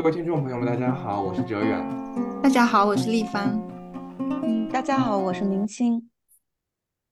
[0.00, 1.78] 各位听众朋友们，大家好，我是哲远。
[2.42, 3.50] 大家好，我是立帆。
[4.42, 6.08] 嗯，大家好，我是明清。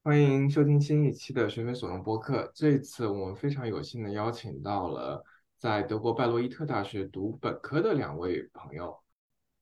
[0.02, 2.50] 欢迎收听新一期的学非所用播客。
[2.54, 5.22] 这一次我们非常有幸的邀请到了
[5.58, 8.96] 在德国拜洛伊特大学读本科的两位朋友。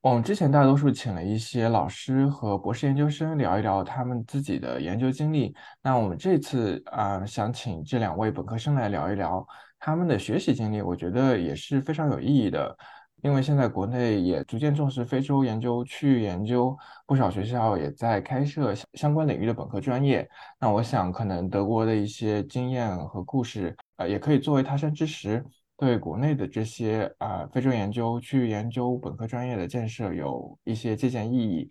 [0.03, 5.53] 我们之前大多数请了一些老师和博士研究生聊一聊他们自己的研究经历。
[5.83, 9.45] 那我们这次啊，想请这两位本科生来聊一聊
[9.81, 12.79] 他们的学习经历，我觉得也是非常有意义的。
[13.23, 16.77] 因为现在国内也逐渐重视非洲研究、区域研究，
[17.07, 20.29] 不少学校也在开设相关领域的本科专业。
[20.61, 25.45] 那我想，可能德国的一些经验和故事，呃，也可以作为他山之石，
[25.77, 31.69] 对国内的这些啊非洲研究、区域研究本科专业的建设有一些借鉴意义，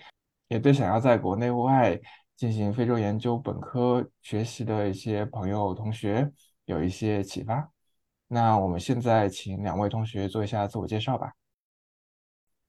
[0.50, 1.98] 也对想要在国内外
[2.36, 6.30] 进行非洲研究本科学习的一些朋友同学
[6.66, 7.75] 有一些启发。
[8.28, 11.34] 那我们现在请两位同学做一下自我介绍吧。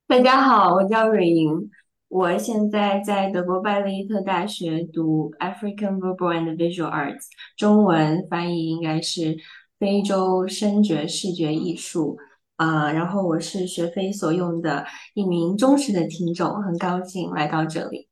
[0.07, 1.71] 大家好，我叫蕊莹，
[2.09, 7.25] 我现在在德国拜勒伊特大学读 African Verbal and Visual Arts，
[7.57, 9.37] 中文翻译应该是
[9.79, 12.19] 非洲声觉视觉艺术
[12.57, 12.93] 啊。
[12.93, 18.09] 然后我是学飞所用的一名忠实的听众，很高兴来到这里。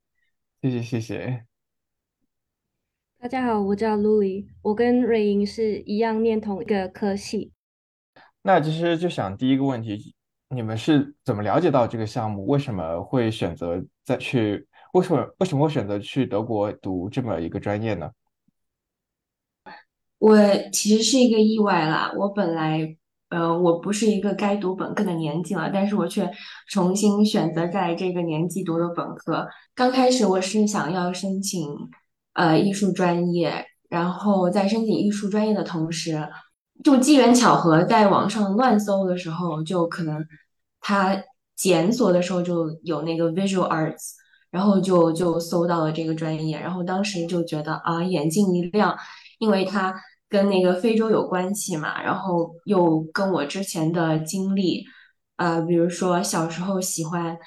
[0.60, 1.53] 谢谢谢谢。
[3.24, 7.52] 大家好，我叫 Louis，我跟瑞莹是一样念同一个科系。
[8.42, 10.14] 那其实就想第一个问题。
[10.50, 12.44] 你们是怎么了解到这个项目？
[12.44, 14.68] 为什么会选择再去？
[14.92, 18.10] 为什么为什么会选择去德国读这么一个专业呢？
[20.18, 20.36] 我
[20.70, 22.12] 其实是一个意外啦。
[22.18, 22.94] 我本来
[23.30, 26.30] 呃，我不是一个该读本科的年纪了，但是我却
[26.68, 29.48] 重新选择在这个年纪读的本科。
[29.74, 31.66] 刚开始我是想要申请
[32.34, 36.28] 呃艺术专业，然后在申请艺术专业的同时。
[36.82, 40.26] 就机缘巧合，在网上乱搜的时候，就可能
[40.80, 41.16] 他
[41.54, 44.10] 检索的时候就有那个 visual arts，
[44.50, 48.98] 然后就就搜到了这个专业，然后当时就觉得啊，眼睛一亮，
[49.38, 49.94] 因为它
[50.28, 54.84] 跟那个非洲有关系嘛，然后又跟我之前的经历，
[55.36, 57.38] 呃，比如说小时候喜欢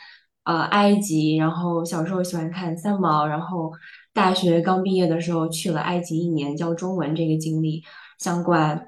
[0.45, 3.73] 呃埃及，然后小时候喜欢看三毛，然后
[4.17, 7.83] 大学刚毕业的时候去了埃及一年教中文，这个经历
[8.17, 8.87] 相关。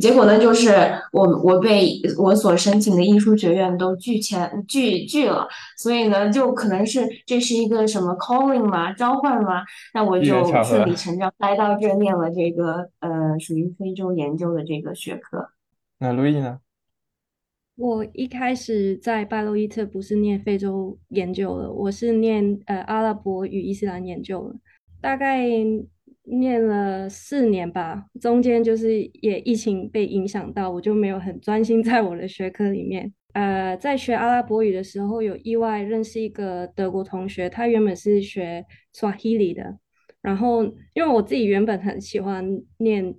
[0.00, 0.70] 结果呢，就是
[1.10, 15.48] 我我被我所申请的艺术学院都拒签拒拒了，所以呢，就可能是这是一个什么 calling 嘛，召唤嘛，那我就顺理成章来到这念了这个呃属于非洲研究的这个学科。
[15.98, 16.60] 那路易呢？
[17.80, 24.54] 我一开始在拜洛伊特不是念非洲研究了，我是念呃阿拉伯与伊斯兰研究了，
[25.00, 25.48] 大概。
[26.24, 33.12] 念了四年吧，中间就是也疫情被影响到，我就没有很专心在我的学科里面。
[33.32, 38.64] 呃，在学阿拉伯语的时候，有意外认识一个德国同学，他原本是学
[38.94, 39.78] Swahili 的，
[40.20, 40.62] 然后
[40.94, 43.12] 因为我自己原本很喜欢念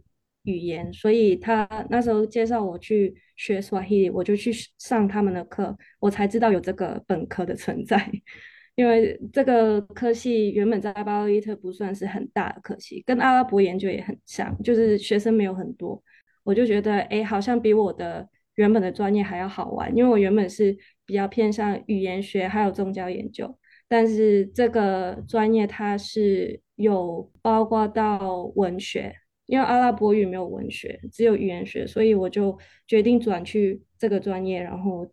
[0.44, 7.98] 语言，所以他那时候介绍我去学 Swahili，我就去上他们的课，我才知道有这个本科的存在。
[8.76, 16.02] 因为这个科系原本在巴洛伊特不算是很大的科系，跟阿拉伯研究也很像，就是学生没有很多。
[16.44, 19.96] 我就觉得，哎，好像比我的原本的专业还要好玩。
[19.96, 29.14] 因为我原本是比较偏向语言学还有宗教研究，但是这个专业它是有包括到文学，
[29.52, 32.58] 因为阿拉伯语没有文学，只有语言学，所以我就
[32.88, 35.06] 决定转去这个专业，然后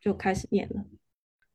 [0.00, 0.84] 就开始念了。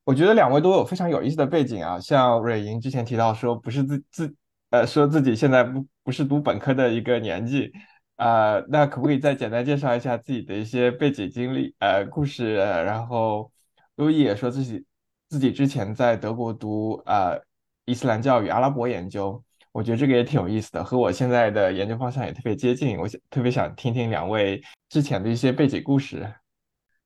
[0.05, 4.33] 我觉得两位都有非常有意思的背景啊，像蕊莹之前提到说不是自自
[4.69, 7.69] 呃说自己现在不不是读本科的一个年纪，
[8.15, 12.55] 呃，那可不可以再简单介绍一下自己的一些背景经历呃故事？
[12.55, 13.51] 然后
[13.97, 14.85] 路易也说自己
[15.27, 17.37] 自己之前在德国读呃
[17.83, 26.27] 伊斯兰教与阿拉伯研究，我觉得这个也挺有意思的，和我现在的研究方向也特别接近，我想特别想听听两位之前的一些背景故事。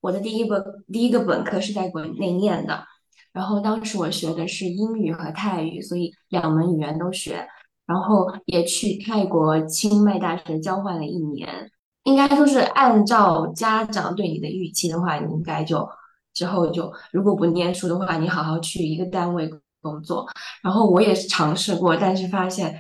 [0.02, 2.84] 我的第一本第一个本科是在国内念的，
[3.32, 7.48] 然后当时我学的是英语和泰语，所以两门语言都学。
[7.88, 11.70] 然后也去泰国清迈大学交换了一年，
[12.06, 15.88] 应该说是按照家长对你的预期的话，你应该就
[16.34, 19.48] 之后就如果不念书的话，你好好去一个单位
[19.86, 20.28] 工作。
[20.64, 22.76] 然后我也尝试过，但是发现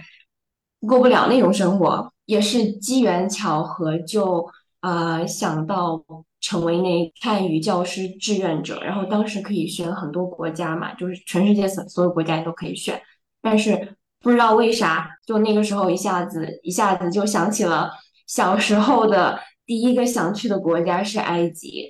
[0.88, 4.46] 过不了那种生活，也是机缘巧合就
[4.82, 6.04] 呃想到。
[6.42, 13.02] 成为那汉语教师志愿者，然后当时可以选很多国家嘛，就是全世界所所有国家都可以选，
[13.42, 17.90] 但是不知道为啥，就那个时候一下子一下子就想起了
[18.28, 21.88] 小时候的第一个想去的国家是埃及，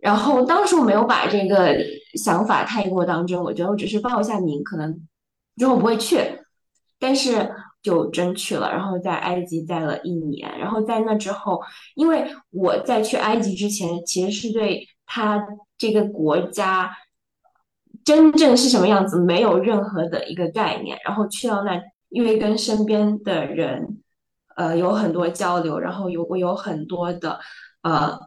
[0.00, 1.76] 然后当时我没有把这个
[2.14, 5.06] 想法太过当真，我觉得我只是报一下名，可能
[5.56, 6.18] 之后不会去。
[6.98, 7.50] 但是
[7.82, 10.50] 就真去了，然后在埃及待了一年。
[10.58, 11.62] 然后在那之后，
[11.94, 15.42] 因为我在去埃及之前，其实是对他
[15.78, 16.94] 这个国家
[18.04, 20.98] 真正是什么样子没有任何的一个概念。
[21.04, 21.80] 然后去到那，
[22.10, 24.02] 因为跟身边的人
[24.56, 27.40] 呃有很多交流，然后有我有很多的
[27.80, 28.18] 呃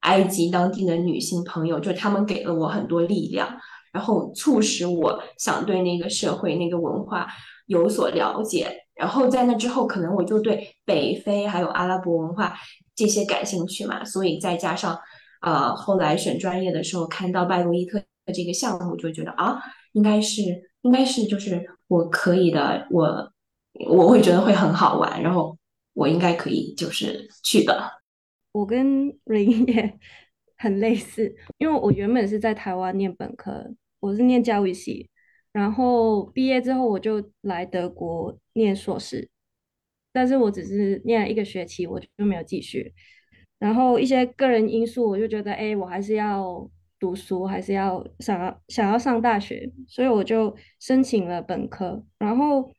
[0.00, 3.48] 埃及当地的女性朋友，就他们给了我很多力量，
[3.92, 7.26] 然后促使我想对那个社会、那个文化。
[7.66, 12.52] 有所了解，然后在那之后，可能我就对北非还有阿拉伯文化
[12.96, 14.98] 这些感兴趣嘛，所以再加上，
[15.40, 17.96] 呃，后来选专业的时候看到拜洛伊特
[18.26, 19.56] 的这个项目，就觉得啊，
[19.92, 20.42] 应该是
[20.82, 23.32] 应该是就是我可以的，我
[23.88, 25.56] 我会觉得会很好玩，然后
[25.94, 27.99] 我应该可以就是去的。
[28.52, 29.98] 我跟林也
[30.56, 35.08] 很类似，因为我原本是在台湾念本科，我是念教育系。
[35.52, 39.28] 然后毕业之后，我就来德国念硕士，
[40.12, 42.94] 但是我只是念了一个学期，我就没有继续。
[43.58, 46.70] 然后一些个人因素，我就觉得，哎，我还是要
[47.00, 52.04] 读书，还是要想要想要上大学，所以我就申请了本科。
[52.18, 52.72] 然后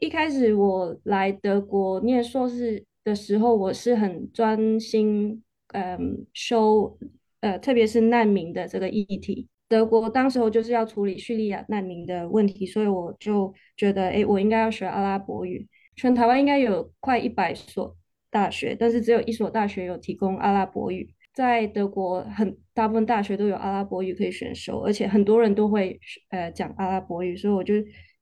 [0.00, 6.98] 一开始我来德国念硕士的时候，我是很专心，嗯，修，
[7.38, 9.46] 呃，特别是难民的这个议题。
[9.68, 15.68] 德国当时候就是要处理叙利亚难民的问题，所以我就觉得，哎，我应该要学阿拉伯语。
[15.94, 17.96] 全台湾应该有快一百所
[18.28, 21.14] 大学，但是只有一所大学有提供阿拉伯语。
[21.32, 26.00] 在德国，很大部分大学都有阿拉伯语可以选修，而且很多人都会
[26.30, 27.74] 呃讲阿拉伯语，所以我就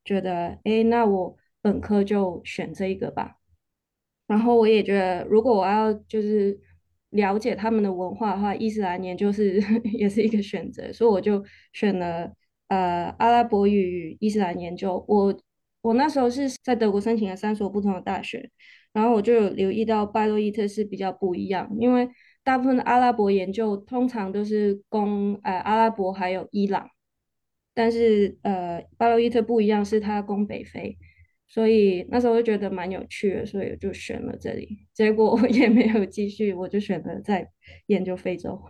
[0.05, 3.39] 觉得，哎，那我本科就选这一个吧。
[4.27, 6.59] 然后我也觉得，如果我要就是。
[7.15, 9.63] 了解他们的文化的话，伊斯兰研究是
[9.97, 11.41] 也是一个选择，所以我就
[11.73, 12.29] 选了
[12.67, 15.05] 呃阿拉伯语伊斯兰研究。
[15.07, 15.33] 我
[15.81, 18.51] 我那时候是在德国申请了三所不同的大学，
[18.93, 22.09] 然后我就有留意到拜洛伊特是比较不一样，因为
[22.43, 26.91] 大部分的阿拉伯研究通常都是攻呃阿拉伯还有伊朗，
[27.75, 30.99] 但是呃拜洛伊特不一样，是它攻北非。
[31.55, 34.69] 所以那时候就觉得蛮有趣的，所以就选了这里。
[34.93, 37.49] 结果我也没有继续，我就选择在
[37.87, 38.61] 研究非洲。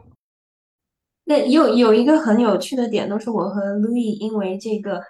[1.25, 5.01] 那有有一个很有趣的点，都是我和 Louis 因为这个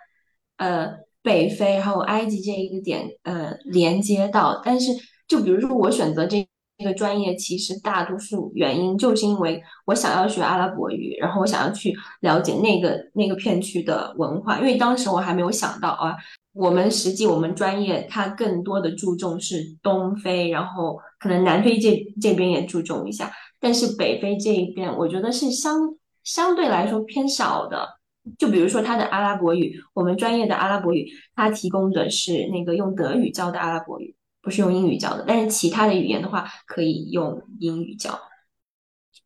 [0.59, 4.62] 呃北非还有埃及这一个点呃连接到。
[4.65, 4.93] 但是
[5.27, 6.47] 就比如说我选择这
[6.79, 16.15] 这个专业，其实大多数原因就是因为我想要学阿拉伯语，然后我想要去了解那个那个片区的文化，因为当时我还没有想到啊。
[16.55, 23.29] 我们实际我们专业它更多的注重是东非，然后可能南非这这边也注重一下，
[23.59, 27.99] 但是北非这一边我觉得是相相对来说偏少的。
[28.39, 35.25] 就比如说它的阿拉伯语，我们专业的阿拉伯语，它提供的是那个用德语教的阿拉伯语，不是用英语教的。
[35.27, 38.17] 但是其他的语言的话，可以用英语教。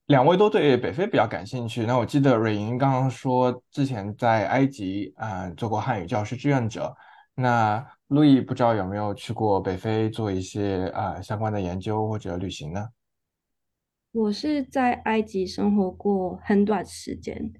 [0.06, 1.84] 两位都对北非比较感兴趣。
[1.84, 6.96] 那我记得瑞莹刚刚说之前在埃及啊做过汉语教师志愿者。
[7.40, 12.88] 那路易不知道有没有去过北非做一些啊相关的研究或者旅行呢？
[14.10, 17.52] 我是在埃及生活过很短时间，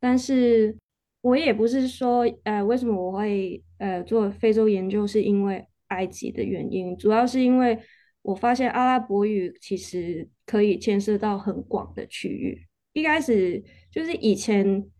[0.00, 0.74] 但是
[1.20, 7.78] 我也不是说呃为什么我会呃做非洲研究是因为埃及的原因，主要是因为
[8.22, 12.66] 我发现阿拉伯语其实可以牵涉到很广的区域。
[12.94, 14.90] 一开始就是以前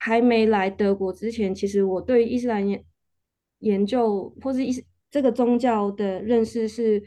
[0.00, 2.66] 还没来德国之前，其实我对伊斯兰
[3.60, 4.72] 研研究或是一
[5.10, 7.02] 这个宗教的认识是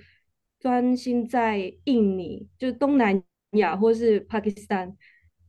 [0.60, 4.96] 专心在印尼，就东南亚或是巴基斯坦，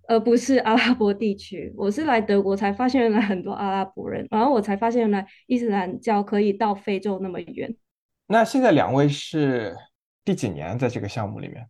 [0.09, 1.73] 而不是阿拉伯地区。
[1.77, 7.75] 我是来德国才发现原来很多阿拉伯人，然后我才发现原来伊斯兰教可以到非洲那么远。
[8.27, 9.77] 那现在两位是
[10.25, 11.67] 第几年在这个项目里面？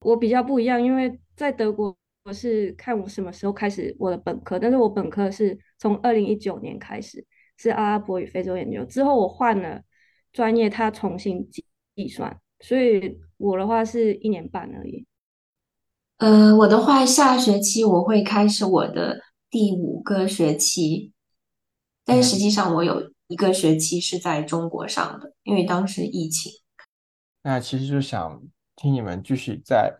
[0.00, 7.26] 我比较不一样，因为在德国我是看我什么时候开始我的本科，但是我本科是从二零一九年开始。
[7.60, 9.82] 是阿拉伯与非洲研究之后，我换了
[10.32, 11.64] 专业，他重新计
[11.96, 15.04] 计算，所以我的话是一年半而已。
[16.18, 21.12] 呃，我的话下学期我会开始我的第五个学期，
[22.04, 26.52] 但实际上我有一个学期是在中国上的，因为当时疫情。
[27.42, 28.40] 那其实就想
[28.76, 29.92] 听你们继续再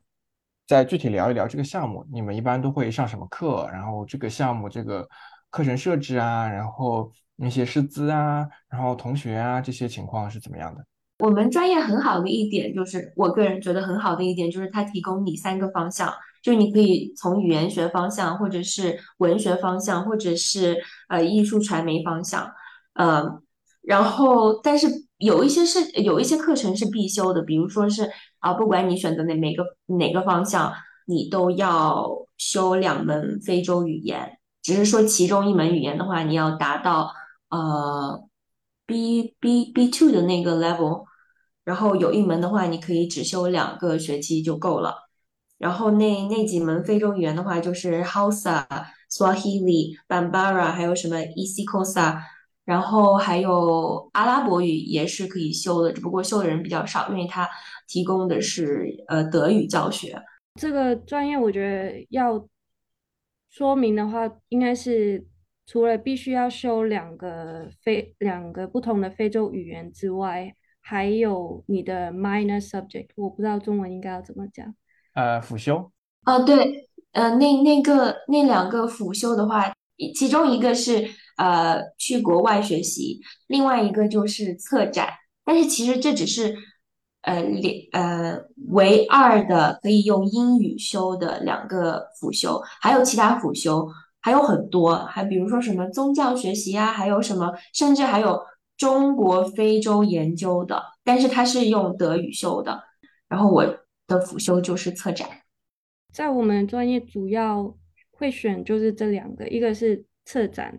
[0.65, 3.69] 再具体聊一聊这个项目，你们一般都会上什么课？
[3.73, 5.09] 然后这个项目这个
[5.51, 7.11] 课程设置啊，然后。
[7.41, 10.85] 那些师资啊，然后同学啊，这些情况是怎么样的？
[11.21, 20.77] 我们专业很好的一点就是，我个人觉得很好的一点就是，它提供你三个方向，就是你可以从语言学方向，或者是文学方向，或者是
[21.09, 22.49] 呃艺术传媒方向，
[22.95, 23.41] 呃，
[23.83, 24.87] 然后但是
[25.19, 30.73] 有一些是有一些课程是必修的，比如说是啊，不管你选择哪每个哪个方向，
[31.07, 37.13] 你都要修两门非洲语言，只是说其中一门语言的话，你要达到
[37.51, 38.29] 呃
[38.87, 41.05] B B B two 的那个 level，
[41.65, 45.09] 然后有一门的话，你可以只修两个学期就够了。
[45.59, 48.65] 然后那那几门非洲语言的话，就是 Hausa、
[49.11, 52.21] Swahili、Bambara，还有什么 isiXhosa，
[52.65, 57.49] 然后还有阿拉伯语也是可以修的，只不过修的人比较少，因为它
[57.89, 60.23] 提供的是呃德语教学。
[60.55, 62.47] 这个专业我觉得要
[63.51, 65.27] 说明的话，应该是
[65.69, 74.75] 除了必须要修两个非两个不同的非洲语言之外，还有你的 minor subject，我不知道中文应该要怎么讲。
[75.13, 75.93] 呃，辅修。
[76.25, 79.71] 哦，对，呃，那那个那两个辅修的话，
[80.17, 81.07] 其中一个是
[81.37, 85.11] 呃去国外学习，另外一个就是策展。
[85.45, 86.57] 但是其实这只是
[87.21, 93.87] 呃两呃唯二的可以用英语修的两个辅修，还有其他辅修
[94.29, 98.39] 还有很多，还比如说什么宗教学习啊，还有什么，甚至还有
[98.77, 102.79] 中国非洲研究的，但是它是用德语修的。
[103.27, 103.65] 然后我
[104.07, 105.27] 的辅修就是策展。
[106.13, 107.75] 在我们专业主要
[108.11, 110.79] 会选就是这两个，一个是策展，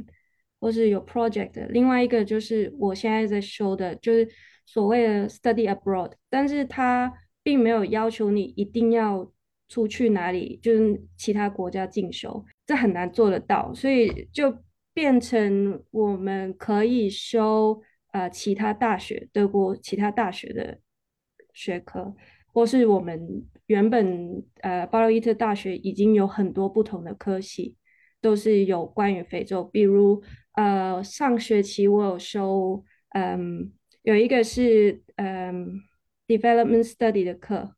[0.60, 4.30] 或是有 project，另外一个就是我现在在修的，就是
[4.68, 9.28] 所谓的 study abroad，但是它并没有要求你一定要
[9.70, 14.54] 出去哪里，就是其他国家进修，这很难做得到，所以就
[14.94, 20.80] 变成我们可以修呃其他大学，德国其他大学的
[21.54, 22.14] 学科，
[22.48, 23.48] 或是我们。
[23.70, 27.76] 原本呃，巴洛伊特大学已经有很多不同的科系，
[28.20, 29.64] 都是有关于非洲。
[29.64, 30.24] 比如
[30.54, 33.72] 呃，上学期我有修，嗯，
[34.02, 35.82] 有一个是嗯
[36.26, 37.76] ，development study 的课，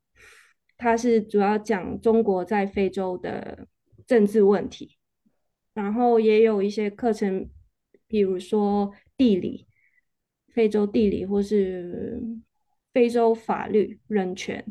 [0.82, 3.68] 它是主要讲中国在非洲的
[4.08, 4.98] 政治问题。
[5.76, 7.48] 然后也有一些课程，
[8.08, 9.68] 比如说地理，
[10.50, 12.20] 非洲地理或是
[12.92, 14.66] 非洲法律、人权。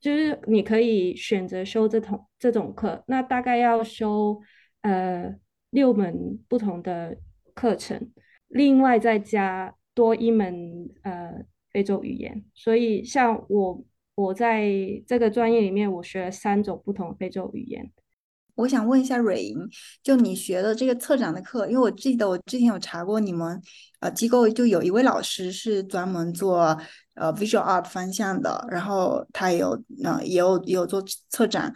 [0.00, 4.40] 就是你可以选择修这种这种课，那大概要修
[4.82, 5.34] 呃
[5.70, 7.18] 六门不同的
[7.52, 8.12] 课程，
[8.46, 12.44] 另外再加多一门呃非洲语言。
[12.54, 13.84] 所以像我
[14.18, 14.68] 我在
[15.06, 17.90] 这个专业里面，我学了三种不同的非洲语言。
[18.56, 19.56] 我想问一下蕊莹，
[20.02, 23.62] 就你学的这个策展的课，因为我记得我之前有查过你们
[24.00, 26.76] 呃机构就有一位老师是专门做。
[27.20, 29.70] 呃，visual art 方向的，然后他也有，
[30.04, 31.74] 呃，也有也有做策展，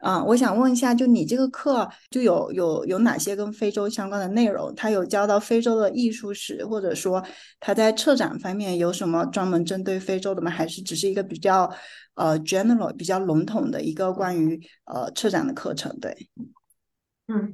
[0.00, 4.72] 啊，我想问一下，就你这个课就有有有哪些跟非洲相关的内容？
[4.74, 7.22] 他有教到非洲的艺术史，或者说
[7.58, 10.50] 他在策展方面有什么专门针对非洲的吗？
[10.50, 11.68] 还是只是一个比较
[12.14, 15.98] 呃 general 比较笼统的一个关于呃策展的课程？
[16.00, 16.16] 对，
[17.26, 17.52] 嗯，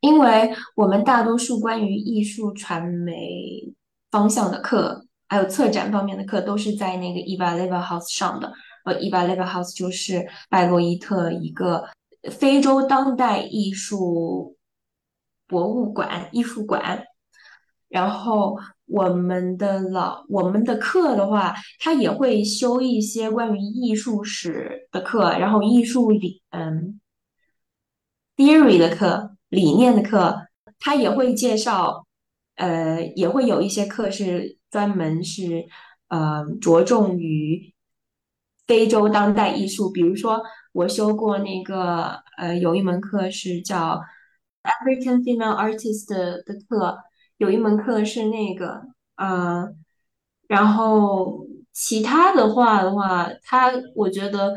[0.00, 3.72] 因为我们大多数关于艺术传媒
[4.10, 5.06] 方向的课。
[5.32, 8.52] 还有策展方面的课都是在那个 Eva l e v e House 上的。
[8.84, 11.88] 呃，Eva Lever House 就是拜洛伊特一个
[12.30, 14.56] 非洲当代艺术
[15.46, 17.04] 博物馆、艺术馆。
[17.88, 27.00] 然后我们的老我们的课的话，他也会修一些关于艺术史的课，然后艺术理嗯
[28.36, 30.46] theory 的课、理念的课，
[30.78, 32.06] 他也会介绍。
[32.56, 34.58] 呃，也会有一些课是。
[34.70, 35.66] 专门是
[36.10, 37.74] 呃着重于
[38.70, 44.00] 非洲当代艺术，比如说我修过那个呃有一门课是叫
[44.62, 46.96] African Female Artist 的的课，
[47.38, 48.80] 有一门课是那个
[49.16, 49.68] 呃，
[50.46, 54.54] 然后其他的话的话，它我觉得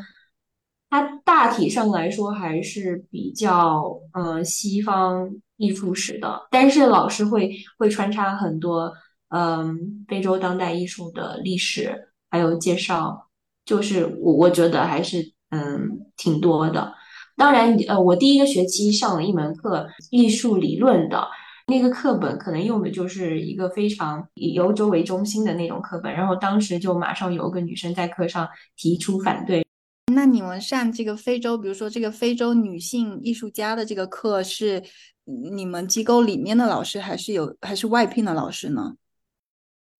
[0.91, 5.27] 它大体上来说还是比较呃西方
[5.58, 8.93] 艺术史的，但是老师会会穿插很多。
[9.36, 13.27] 嗯，非洲当代艺术的历史还有介绍，
[13.65, 16.93] 就是我我觉得还是嗯挺多的。
[17.36, 21.27] 当然，呃，我第一个学期上了一门课，艺术理论的
[21.67, 26.13] 那个课本，可能用的就是一个非常以欧洲为中心的那种课本。
[26.13, 29.65] 然后当时就马上有个女生在课上提出反对。
[30.13, 34.84] 那你们上这个非洲，比如说这个非洲女性艺术家的这个课，是
[35.24, 38.93] 你们机构里面的老师，还是有还是外聘的老师呢？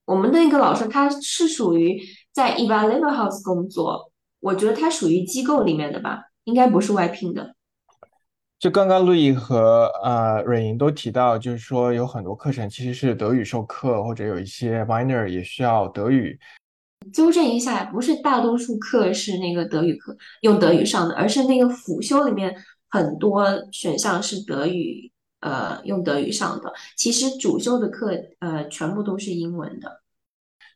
[0.06, 2.00] 我们的那个老师，他是属于
[2.34, 4.12] 在 Eva Liverhouse 工作，
[4.42, 6.24] 我觉得他属于机构里面的吧。
[6.46, 7.56] 应该不是外聘的。
[8.60, 16.38] 就刚刚陆毅和呃蕊莹都提到，就是说有很多课程其实是德语授课，或者有一些 minor 也需要德语。
[17.14, 22.54] 纠正一下，不是大多数课是那个德语课用德语上的，而是那个辅修里面
[22.90, 25.10] 很多选项是德语，
[25.40, 26.74] 呃，用德语上的。
[26.98, 30.03] 其实主修的课，呃，全部都是英文的。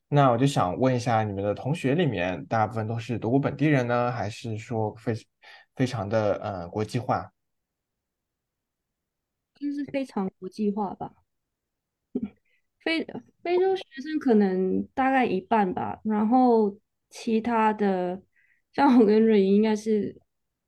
[0.10, 5.14] 那我就想问一下，你们的同学里面大部分都是德国本地人呢，还是说非
[5.76, 7.32] 非常的呃国际化？
[9.56, 11.12] 就是非常国际化吧，
[12.80, 13.06] 非
[13.44, 16.78] 非洲学生可能大概一半吧，然后
[17.10, 18.22] 其他的
[18.72, 20.22] 像我跟瑞英应该是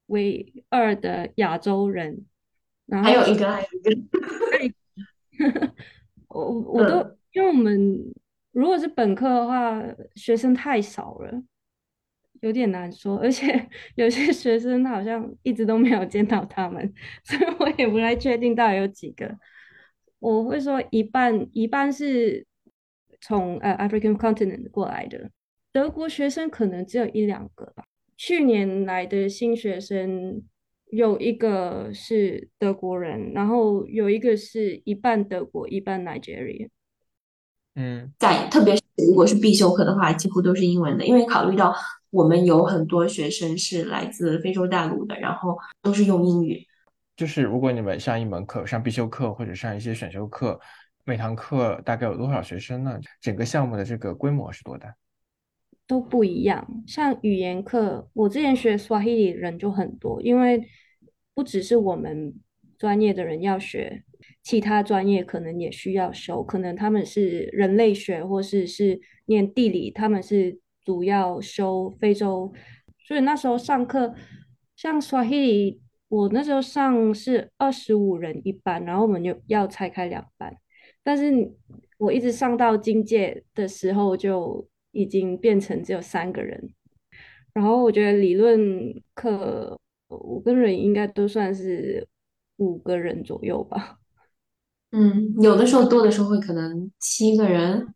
[0.08, 2.25] 唯二的亚洲人，
[2.88, 3.96] 然后还有一个，还有一个，
[6.27, 8.13] 我我都因为我们
[8.60, 9.82] 如果是本科的话，
[10.16, 11.42] 学生太少了。
[12.42, 19.38] 有点难说，而且 有些学生好像一直都没有见到他们， 所以我也不太确定到底有几个。
[20.20, 22.46] 我会说一半一半是
[23.22, 25.32] 从呃 African continent 过来的，
[25.72, 27.86] 德国学生可能只有一两个吧。
[28.18, 30.44] 去年来的新学生
[30.92, 36.70] 有一个是德国人，然后有一个是一半德国一半 Nigeria。
[37.75, 41.75] 嗯，在特别是如果是必修课的话，几乎都是英文的，因为考虑到。
[42.11, 46.65] 我们有很多学生是来自非洲大陆的，然后都是用英语。
[47.15, 50.59] 就是如果你们上一门课，上必修课或者上一些选修课，
[51.03, 52.99] 每堂课大概有多少学生呢？
[53.21, 54.91] 整个项目的这个规模是多大？
[55.85, 56.67] 都不一样。
[56.88, 60.67] 像语言课，我之前学 Swahili 人就很多，因为
[61.35, 62.33] 不只是我们
[62.79, 64.03] 专业的人要学，
[64.50, 66.41] 其他专业可能也需要修。
[66.41, 70.60] 可能他们是人类学，或是是念地理，他们是。
[70.86, 72.52] 主要修非洲，
[73.06, 74.15] 所以那时候上课，
[74.76, 80.58] 像 Swahili，我那时候上是二十五人一班，然后我们就要拆开两班。
[81.04, 81.54] 但是
[82.00, 86.73] 我一直上到经界的时候，就已经变成只有三个人。
[87.54, 88.60] 然后我觉得理论
[89.13, 92.08] 课，我跟人应该都算是
[92.56, 93.98] 五个人左右吧。
[94.91, 97.93] 嗯，有的时候多的时候会可能七个人。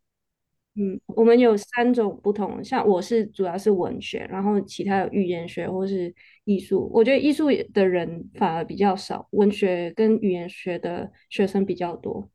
[0.75, 6.13] 嗯，我们有三种不同，像我是主要是文学，然后其他有语言学或是
[6.45, 6.89] 艺术。
[6.91, 12.27] 我觉得艺术的人反而比较少，文学跟语言学的学生比较多。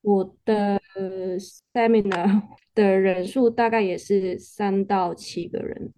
[0.00, 0.80] 我的
[1.72, 2.42] seminar
[2.74, 5.92] 的人数大概也是三到七个人。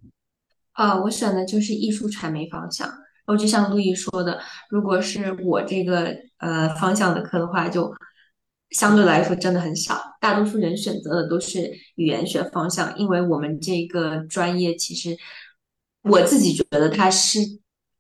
[0.72, 2.88] 啊，我选的就是艺术传媒方向。
[3.26, 7.92] 然后就像陆毅说的，如果是我这个呃方向的课的话，就。
[8.70, 15.16] 相对来说真的很少，大多数人选择的都是语言学方向，因为我们这个专业其实
[16.02, 17.38] 我自己觉得它是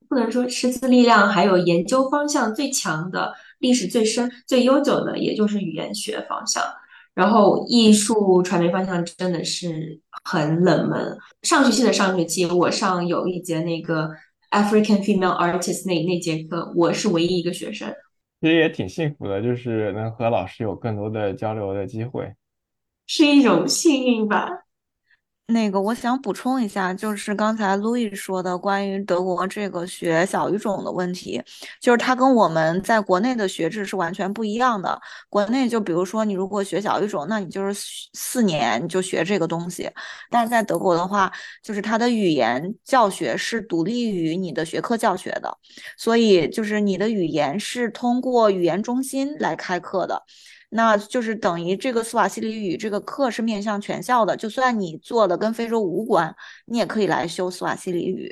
[0.08, 6.60] 不能说师资力量还有研究方向最强的，历史最深、最悠久的，也就是语言学方向。
[7.14, 11.16] 然后艺术传媒方向真的是很冷门。
[11.42, 14.10] 上学期的上学期，我上有一节那个
[14.56, 17.94] African Female Artist 那那节课，我是唯一一个学生。
[18.40, 22.32] 其实也挺幸福的，就是能和老师有更多的交流的机会，
[23.06, 24.48] 是一种幸运吧。
[25.48, 31.40] 那个，我想补充一下，就是刚才路易说的关于德国这个学小语种的问题，
[31.80, 35.00] 就是它跟我们在国内的学制是完全不一样的。
[35.28, 37.72] 国内就比如说，你如果学小语种，那你就是
[38.12, 39.88] 四年你就学这个东西，
[40.30, 41.32] 但是在德国的话，
[41.62, 45.56] 就是它的语言教学是独立于你的学科教学的，
[45.96, 50.24] 所以就是你的语言是通过语言中心来开课的。
[50.76, 56.36] 那就是等于这个斯瓦西里语这个课是面向全校的，就算你做的跟非洲无关，
[56.66, 58.30] 你也可以来修斯瓦西里语。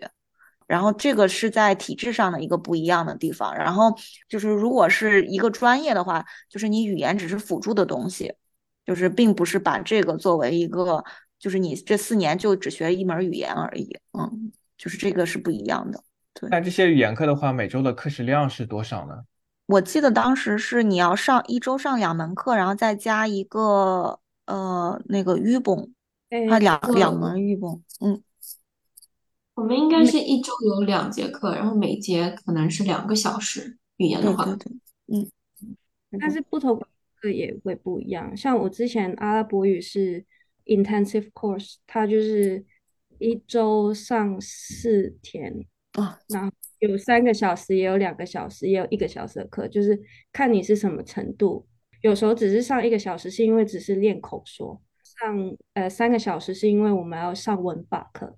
[0.66, 3.54] 然后这个是在体制上的一个不一样的地方。
[3.54, 3.94] 然后
[4.28, 8.32] 就是如果是一个专业的话，就是你语言只是辅助的东西，
[8.84, 11.02] 就是并不是把这个作为一个，
[11.38, 13.88] 就是你这四年就只学一门语言而已。
[14.18, 16.02] 嗯，就是这个是不一样的。
[16.34, 16.48] 对。
[16.50, 19.14] 那这些语言课的话，每周的课时量是多少呢？
[19.66, 25.94] 我记得当时是你要上一周上两门课，然后再加一个呃那个语本，
[26.50, 27.70] 它两两门语本。
[28.00, 28.22] 嗯，
[29.54, 33.78] 我们应该是一周有两节课，然后每节可能是两个小时。
[33.96, 34.64] 语言的话，对对
[35.06, 35.30] 对，嗯，
[36.20, 36.78] 但是不同
[37.20, 38.36] 课也会不一样。
[38.36, 40.26] 像我之前阿拉伯语是
[40.66, 42.66] intensive course，它就是
[43.18, 46.52] 一周上四天啊，然后。
[46.78, 50.00] 有三个小时，也有两个小时，也有一个小时的课，就是
[50.32, 51.66] 看你是什么程度。
[52.02, 58.36] 有时候只是上一个小时，是因为只是练口说；上呃三个小时，是因为我们要上文法课。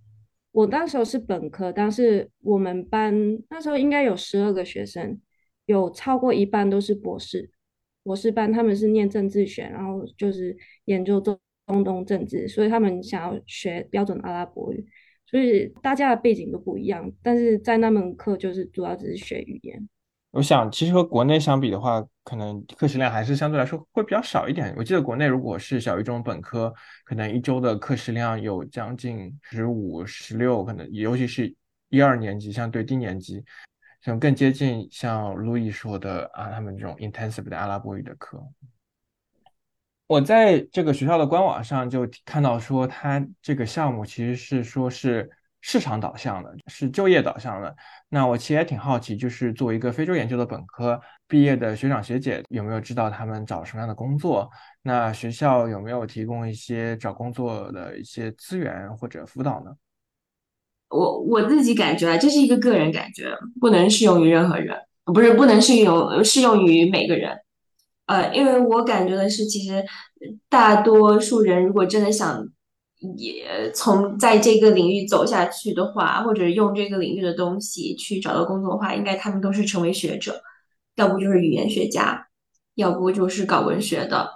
[0.53, 3.15] 我那时候是本科，但是我们班
[3.51, 5.21] 那时候应该有十二个学生，
[5.67, 7.51] 有超过一半都是博士。
[8.03, 14.87] 博士班他们是念政治学，然后就是研究中中东政治，所以他们想要学标准阿拉伯语，
[15.27, 17.13] 所以大家的背景都不一样。
[17.23, 19.89] 但是在那门课就是主要只是学语言。
[20.33, 24.75] 我想，其实和国内相比的话，可能课时量还是相对来说会比较少一点。
[24.77, 26.71] 我记得国内如果是小语种本科，
[27.05, 31.55] 可能一周的课时量有将近十五、十六，可能尤其是
[31.89, 33.43] 一二年级，相对低年级，
[34.03, 38.39] 像更接近像路易说的啊，他们这种 intensive 的阿拉伯语的课。
[40.07, 45.31] 我在这个学校的官网上就看到说，他这个项目其实是说是。
[45.63, 47.75] 市场导向的，是就业导向的。
[48.09, 54.49] 那我其实也挺好奇，就是作为一个非洲研究的本科毕业的学长学姐，有没有知道他们找什么样的工作？
[54.83, 59.73] 那学校有没有提供一些找工作的一些资源或者辅导呢？
[60.91, 63.25] 我我自己感觉啊，这是一个个人感觉，
[63.61, 67.37] 不能适用于任何人，不是不能适用适用于每个人。
[68.07, 69.85] 呃，因为我感觉的是，其实
[70.49, 72.47] 大多数人如果真的想。
[73.19, 80.41] 也从在这个领域走下去的话，或者用这个领域的东西去找到工作的话，应该他们都是成为学者，
[80.97, 82.27] 要不就是语言学家，
[82.75, 84.27] 要不就是搞文学的。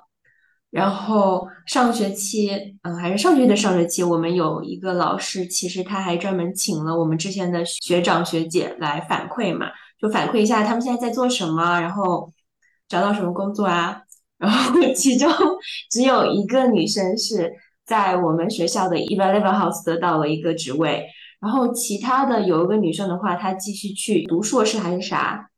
[0.71, 2.51] 然后上学期，
[2.83, 12.31] 嗯，还是上学期的上学期，我们有一个老师，其实他还专门请了我们之前的学长学姐来反馈嘛，就反馈一下他们现在在做什么，然后
[12.91, 14.03] 找到什么工作啊。
[14.37, 15.31] 然后其中
[15.91, 17.51] 只有一个女生是。
[17.87, 21.09] 在我们学校的 Eleven House 得到了一个职位，
[21.41, 25.51] 然后其他的有一个女生的话，她继续去读硕士还是啥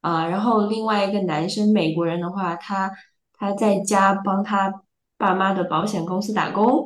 [0.00, 0.26] 啊？
[0.26, 2.90] 然后另外一个男生，美国人的话，他
[3.38, 4.82] 他在家帮他
[5.16, 6.84] 爸妈的保险公司打工。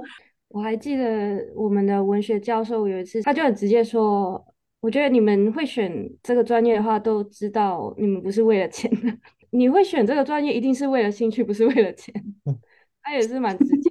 [0.49, 4.45] 我还记得我们的文学教授有一次，他就很直接说
[4.83, 5.91] ：“我觉得你们会选
[6.23, 9.17] 这个专业的话，都知道你们不是为了钱的。
[9.51, 12.15] 你会选这个专业，一定是为了兴趣，不是为了钱。
[13.03, 13.91] ”他也是蛮直接。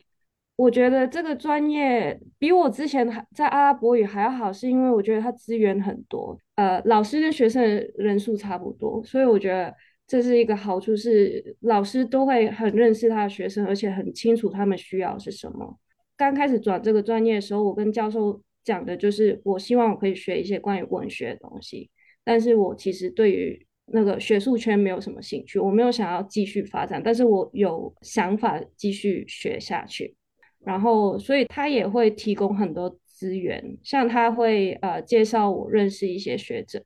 [0.55, 7.63] 我觉得这个专业比我之前还在阿拉伯语还要好，是因为我觉得它资源很多，呃，老师跟学生
[7.95, 9.73] 人数差不多，所以我觉得
[10.05, 15.79] 这是一个好处，是老师都会很认识他的学生，而且很清楚他们需要是什么。
[16.17, 21.89] 刚开始转这个专业的时候，我跟教授讲的就是，我希望我可以学一些关于文学的东西，
[22.25, 30.15] 但是我其实对于那个学术圈没有什么兴趣，我没有想要继续发展，但是我有想法继续学下去。
[30.65, 36.83] 然后，所以他也会提供很多资源，像他会呃介绍我认识一些学者，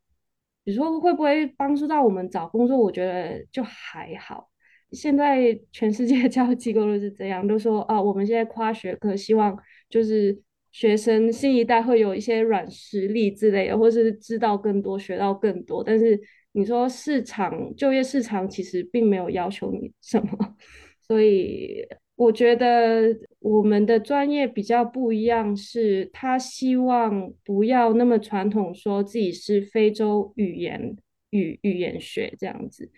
[0.63, 2.77] 比如说会不会帮助到我们找工作？
[2.77, 4.49] 我觉得就还好。
[4.91, 9.57] 现在全世界 教育机构都是这样，都说啊，我们现在跨学科，希望
[9.89, 10.39] 就是
[10.71, 15.83] 学生新一代会有一些软实力之类的，或是知道更多、学到更多。
[15.83, 16.21] 但是
[16.53, 20.55] 你说市场就业市场其实并没有要求你什么，
[21.05, 21.85] 所以。
[22.15, 23.07] 我觉得
[23.39, 30.95] 我们的专业比较不一样，是他希望不要那么传统，说自己是非洲语言
[31.31, 32.91] 语语言学这样子。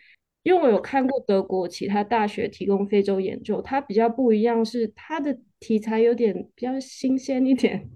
[0.43, 7.89] 因为我有看过德国其他大学提供非洲研究，它比较不一样，是它的题材有点比较新鲜一点，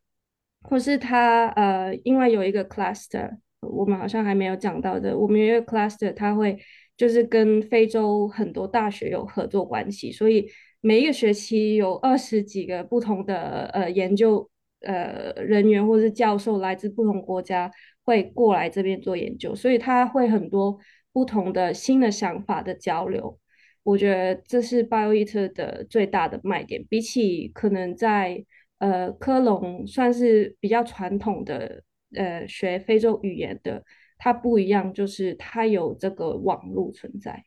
[0.68, 6.58] 或是它呃，因为有一个 cluster，我们好像还没有讲到的，我们因为 cluster，它会。
[6.98, 10.44] 就是跟非洲很多大学有合作关系，所以
[10.80, 17.70] 每一个学期有二十几个不同的呃研究呃人员或是教授来自不同国家
[18.02, 20.76] 会过来这边做研究，所以他会很多
[21.12, 23.38] 不同的新的想法的交流。
[23.84, 28.44] 我觉得这是 BioEat 的最大的卖点，比起可能在
[28.78, 33.84] 呃科隆算是比较传统的呃学非洲语言的。
[34.18, 37.44] 它不一样，就是它有这个网络存在。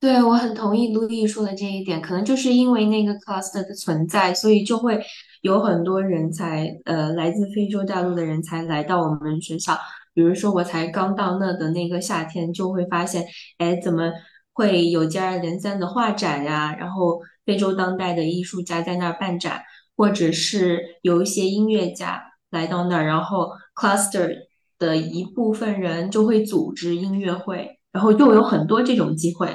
[0.00, 5.00] 对我很同意陆毅说的这一点，可能就是因为那个 cluster 的存在，所以就会
[5.42, 9.78] 有很多人才，呃，来自非洲大陆的人才来到我们学校。
[10.12, 13.24] 比如说，我才刚到那的那个夏天，就会发现，
[13.58, 14.12] 哎，怎么
[14.52, 16.74] 会有接二连三的画展呀？
[16.78, 19.62] 然后非洲当代的艺术家在那儿办展，
[19.96, 22.22] 或者是有一些音乐家
[22.54, 24.34] 来到那儿，然后 cluster。
[24.76, 29.48] 的一部分人就会组织音乐会，然后又有很多这种机会。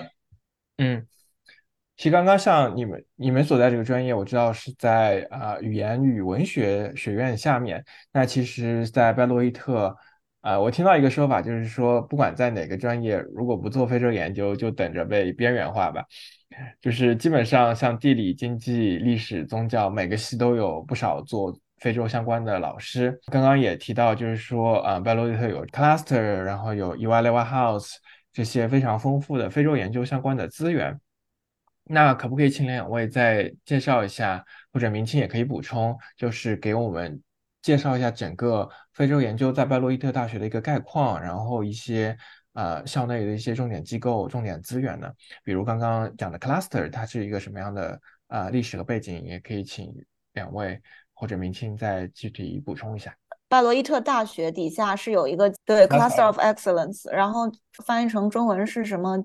[0.78, 1.06] 嗯，
[1.98, 7.84] 其实刚刚像你们你们所在这个专业，我知道是在啊语言与文学学院下面。
[8.14, 9.94] 那其实，在拜洛伊特，
[10.40, 16.02] 啊，我听到一个说法，就是说不管在哪个专业，如果不做非洲研究，就等着被边缘化吧。
[16.82, 21.54] 就是基本上像地理、经济、历史、宗教，每个系都有不少做。
[21.80, 23.20] 非洲相关的老师。
[23.28, 27.96] 刚刚也提到，就是说，啊，拜洛伊特有 cluster，然后有 Iwalewa House
[28.32, 31.00] 这些非常丰富的非洲研究相关的资源。
[31.92, 37.20] 那可不可以请两位再介绍一下，或者明清也可以补充，就是给我们
[37.64, 42.16] 介绍一下整个非洲研究在拜洛伊特大学的一个概况，然后一些
[42.54, 45.12] 呃校内的一些重点机构、重点资源呢？
[45.44, 49.24] 比如刚刚讲的 cluster，它是一个什么样的呃历史和背景？
[49.24, 49.92] 也可以请
[50.34, 50.80] 两位
[51.20, 53.14] 或者明清再具体补充一下。
[53.50, 57.42] 拜罗伊特大学底下是有一个对 cluster of excellence，然后
[57.84, 59.18] 翻译成中文是什么？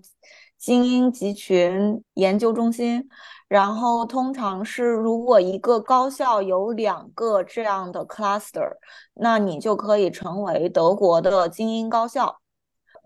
[0.58, 3.06] 精英集群研究中心，
[3.48, 8.72] 然后通常是如果一个高校有两个这样的 cluster，
[9.12, 12.40] 那你就可以成为德国的精英高校。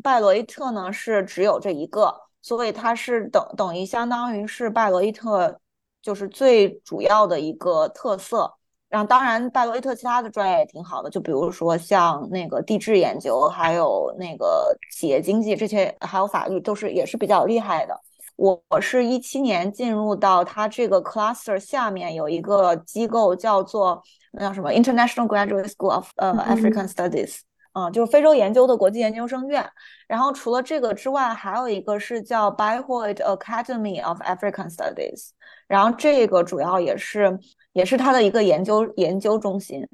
[0.05, 5.61] 拜罗伊特呢是只有这一个，所以它是等等于相当于是拜罗伊特
[6.01, 8.55] 就是最主要的一个特色。
[8.89, 17.95] 然后，当然，拜罗伊特其他的专业也挺好的，就比如说像那个地质研究，还有那个企业经济这些，还有法律，都是也是比较厉害的。
[18.37, 27.41] 我我是一七年进入到他这个 cluster 下面有一个机构叫做那叫什么 International Graduate School of 呃 African Studies，
[27.73, 29.69] 啊，就是非洲研究的国际研究生院。
[30.07, 35.29] 然后除了这个之外，还有一个是叫 Bayreuth Academy of African Studies，
[35.67, 37.39] 然后这个主要也是。
[37.73, 39.87] 也是他的一个研究研究中心，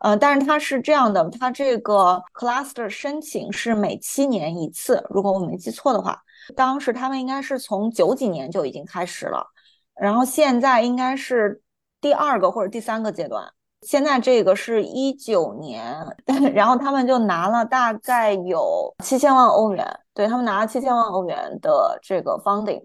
[0.00, 6.20] 呃，但是它是这样的，它这个 cluster 申请是每七年一次，如果我没记错的话，
[6.56, 9.46] 当时他们应该是从九几年就已经开始了，
[9.94, 11.62] 然后现在应该是
[12.00, 13.46] 第二个或者第三个阶段，
[13.82, 16.04] 现在这个是一九年，
[16.54, 22.82] 然后他们就拿了大概有七千万欧元，对他们拿了七千万欧元的这个 funding。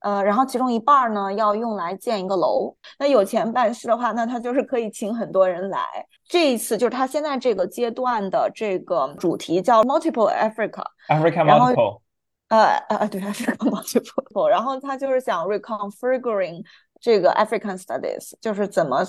[0.00, 2.74] 呃，然后其中一半呢要用来建一个楼。
[2.98, 5.80] 那有钱办事的话，那他就是可以请很多人来。
[6.28, 12.00] 这一次就是他现在这个阶段的这个主题叫 Multiple Africa，Africa Multiple。
[12.48, 14.48] 呃呃，对，Africa Multiple。
[14.48, 16.64] 然后他就是想 reconfiguring
[17.00, 19.04] 这个 African Studies，就是怎么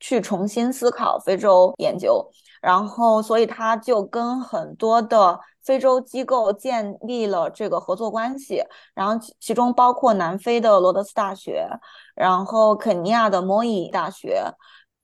[0.00, 2.28] 去重新思考非洲研究。
[2.62, 5.38] 然后，所以他就跟很多的。
[5.64, 11.68] 非洲机构建立了这个合作关系，然后其中包括南非的罗德斯大学，
[12.16, 14.42] 然后肯尼亚的摩伊大学，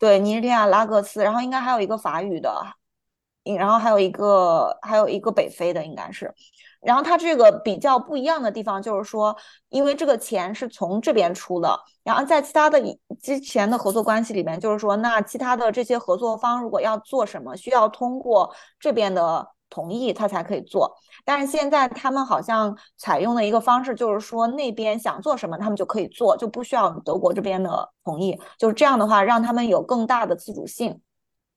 [0.01, 2.53] 对，尼日利亚拉各斯，然后应该还有一个法语的，
[3.57, 6.35] 然后还有一个还有一个北非的应该是，
[6.81, 9.37] 然后它这个比较不一样的地方就是说，
[9.69, 12.81] 因为这个钱是从这边出的，然后在其他的
[13.21, 19.49] 之前的合作关系里面，就是说那其他的这些合作方如果要做什么，需要通过这边的。
[19.71, 28.41] 同意他才可以做，但是现在他们好像采用的一个方式就是说，那边想做什么，他们就可以做，就不需要德国这边的同意。
[28.59, 30.99] 就是这样的话，让他们有更大的自主性，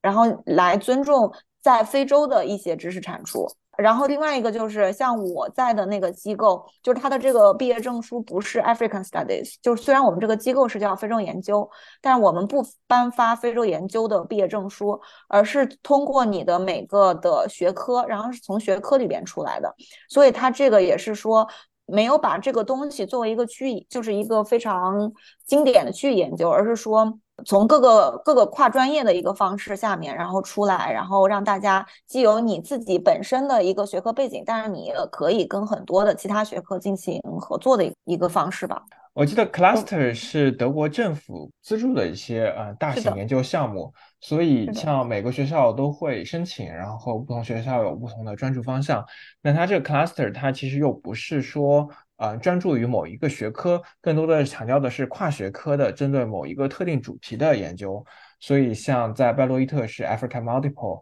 [0.01, 1.31] 然后来尊重
[1.61, 3.47] 在非洲的一些知识产出。
[3.77, 11.67] 然后另外一个就是像我在的那个机构，就是他的这个毕业证书不是 African Studies，就是虽然我们这个机构是叫非洲研究，
[12.01, 19.73] 但是我们不颁发非洲研究的毕业证书，而是通过你的每个的学科，然后是从学科里边出来的，
[20.09, 21.47] 所以他这个也是说
[21.85, 25.11] 没有把这个东西作为一个区域，就是一个非常
[25.47, 27.19] 经典的区域研究，而是说。
[27.45, 38.83] 从各个各个跨专业的一个方式下面，然后出来，然后让大家既有你自己本身的一个学科背景，但是你也可以跟很多的其他学科进行合作的一个方式吧。
[39.13, 49.05] 我记得 cluster 是德国政府资助的一些呃大型研究项目，所以像每个学校都会申请，然后不同学校有不同的专注方向。
[49.41, 51.89] 那它这个 cluster 它其实又不是说。
[52.21, 58.05] 啊，专注于某一个学科，更多的强调的是跨学科的，针对某一个特定主题的研究。
[58.39, 61.01] 所以，像在拜洛伊特是 Africa Multiple。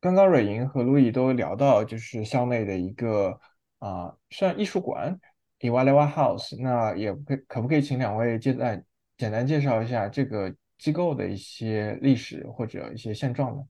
[0.00, 3.36] 刚刚蕊莹和路易都聊到，就是校内的一个
[3.80, 5.18] 啊，算艺术馆
[5.58, 6.56] e v a l e w a House。
[6.62, 8.80] 那也可可不可以请两位介在
[9.18, 13.62] 简单介绍一下这个机构的一些历史或者一些现状呢？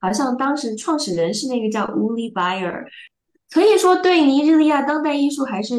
[0.00, 2.84] 好像当时创始人是那个叫 Uli Bayer，
[3.50, 5.74] 可以说对尼日利亚当代艺术还是。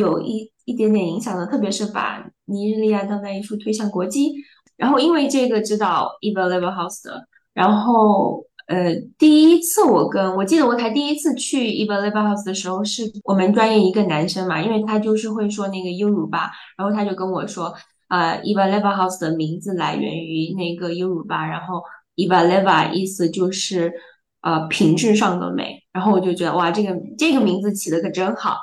[0.00, 4.32] 有一一点点影响的，特别是把尼日利亚当代艺术推向国际。
[4.76, 17.74] 然后因为这个知道 Eva Level House 的，然后呃，第一次我跟我记得我才第一次去 Eva Level House 的时候，是我们专业一个男生嘛，因为他就是会说那个优鲁巴，然后他就跟我说，
[18.08, 21.82] 啊，Eva Level House 的名字来源于那个优鲁巴，然后
[22.16, 23.92] Eva Level 意思就是
[24.40, 28.56] 呃品质上的美，然后我就觉得哇，这个这个名字起的可真好。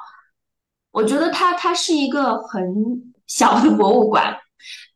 [0.98, 2.60] 我觉得它它是一个很
[3.28, 4.36] 小的博物馆，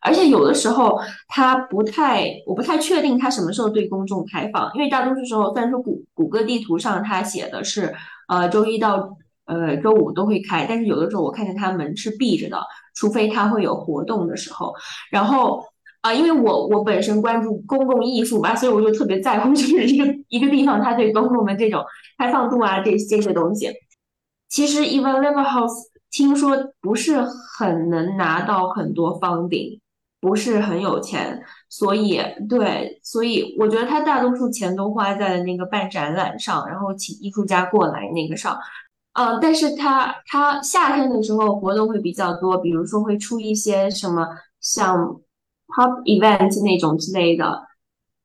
[0.02, 7.94] 而且有的时候它不太，我不太确定它什么时候对公众开放，因为大多数时候，虽然说谷谷歌地图上它写的是，
[8.28, 12.60] 呃，周一到呃周五都会开，但是有的时候我看见它门是闭着的，
[12.96, 14.74] 除非它会有活动的时候。
[15.12, 15.64] 然后
[16.02, 21.86] 啊，因为我我本身关注公共艺术吧，所以我就特别在乎， 就是一个一个地方它对公众的这种
[22.18, 23.70] 开放度啊，这这些东西。
[24.50, 29.80] 其实 Even l i v e r House 听说不是很能拿到很多方顶。
[30.24, 38.56] 不是很有钱，所以对，所以我觉得他大多数钱都花在了那个办展览上，然后请艺术家过来那个上，
[39.13, 44.28] 嗯，但是他他夏天的时候活动会比较多，比如说会出一些什么
[44.60, 45.19] 像
[45.69, 47.63] pop event 那种之类的，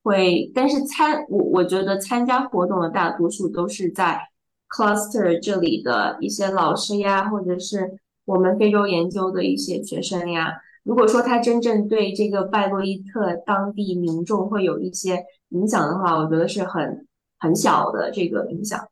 [0.03, 4.21] 会，但是参我我觉得参加活动的大多数都是在
[4.69, 10.53] cluster 这里的一些老师呀，或者是我们非洲研究的一些学生呀。
[10.83, 17.07] 如果说他真正对这个拜洛伊特当地民众会有一些影响的话，我觉得是很
[17.39, 18.89] 很小的这个影响。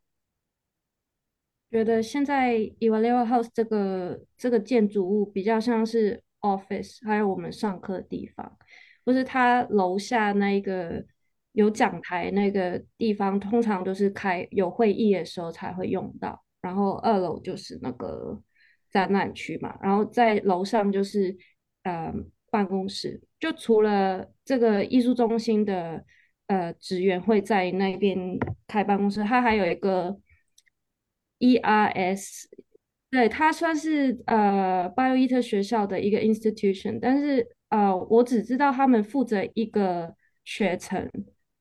[1.71, 8.57] 觉得现在 e v a l u House 这个这个建筑物比较像是 office，还有我们上课的地方，
[9.03, 11.03] 不是它楼下那一个
[11.55, 16.43] 有讲台那个地方，通常都是开有会议的时候才会用到。
[16.61, 18.39] 然后二楼就是那个
[18.91, 21.35] 展览区嘛，然后在楼上就是。
[21.85, 22.11] 呃，
[22.49, 26.03] 办公室就除了这个艺术中心的
[26.47, 28.17] 呃职员会在那边
[28.65, 30.17] 开办公室，它还有一个
[31.37, 32.45] ERS，
[33.11, 41.07] 对，它算是呃巴尤伊特学校的一个 institution，但是呃我只知道他们负责一个学程，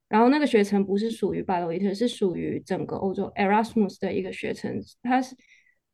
[0.08, 5.34] 然后那个学程不是属于巴尤伊特，是属于整个欧洲 Erasmus 的一个学程，它是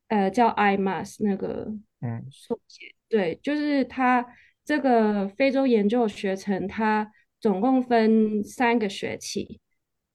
[0.09, 2.95] 呃叫 IMAS 那个嗯缩写。
[3.09, 4.27] 对，就是它
[4.65, 9.61] 这个非洲研究学程，它总共分三个学期，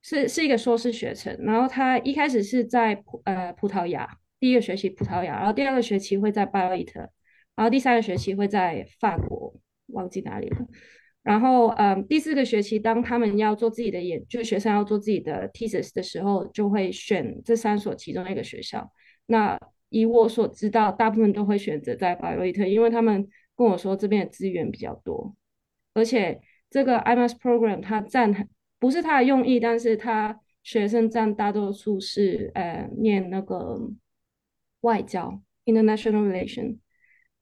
[0.04, 1.36] 是是一个硕士学程。
[1.40, 4.08] 然后它一开始是在葡呃葡萄牙，
[4.40, 7.00] 第一个学期葡萄牙，然后第二个学期会在巴伊特，
[7.56, 9.54] 然后第三个学期会在法国，
[9.88, 10.58] 忘记哪里了。
[11.26, 18.92] 然后嗯，第四个学期当他们要做自己的研，就学生要做自己的 thesis 的时候，就会选这三所其中一个学校。
[19.26, 19.60] 那
[19.90, 25.36] 以我所知道，大部分都会选择在巴洛伊特，因为他们跟我说这边的资源比较多，
[25.96, 33.80] 而且这个 IMAS program 它占不是它的用意，但是它学生占大多数是呃念那个
[34.82, 36.78] 外交 international relation，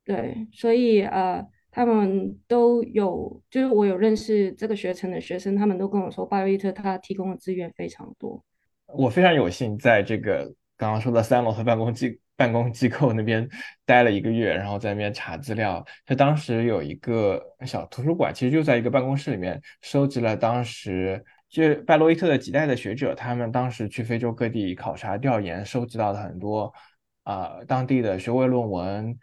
[0.06, 8.42] 对，所以呃他们都有，就是我有认识这个学程的学生，他们都跟我说巴洛伊特他提供的资源非常多。
[8.86, 10.46] 我非常有幸在这个
[10.78, 12.20] 刚刚说的三楼和办公机。
[12.36, 13.48] 办公机构那边
[13.86, 15.86] 待了一个月，然后在那边查资料。
[16.04, 26.74] 他当时有一个小图书馆，其实就在一个办公室里面，收集了当时就拜洛伊特的几代的学者，他们当时去非洲各地考察调研，收集到的很多
[27.22, 29.16] 啊当地的学位论文、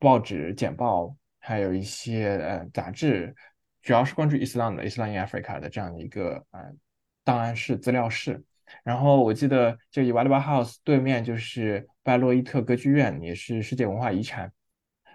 [0.00, 1.14] 报纸简报，
[1.48, 3.34] 还有一些呃杂志，
[3.80, 6.60] 主要是关注伊斯兰的伊斯兰 in Africa 的这样的一个呃
[7.24, 8.44] 档案室、资料室。
[8.84, 14.52] 然后我记得，就以瓦利巴 House 对面就是拜洛伊特歌剧院，也是世界文化遗产。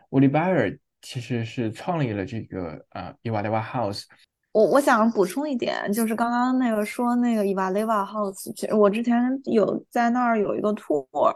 [0.09, 4.05] 乌里巴尔其实是创立了这个呃伊瓦利巴 House。
[4.53, 11.35] 我我想补充一点，就是刚刚那个说那个伊瓦雷瓦 House，我之前有在那儿有一个 tour，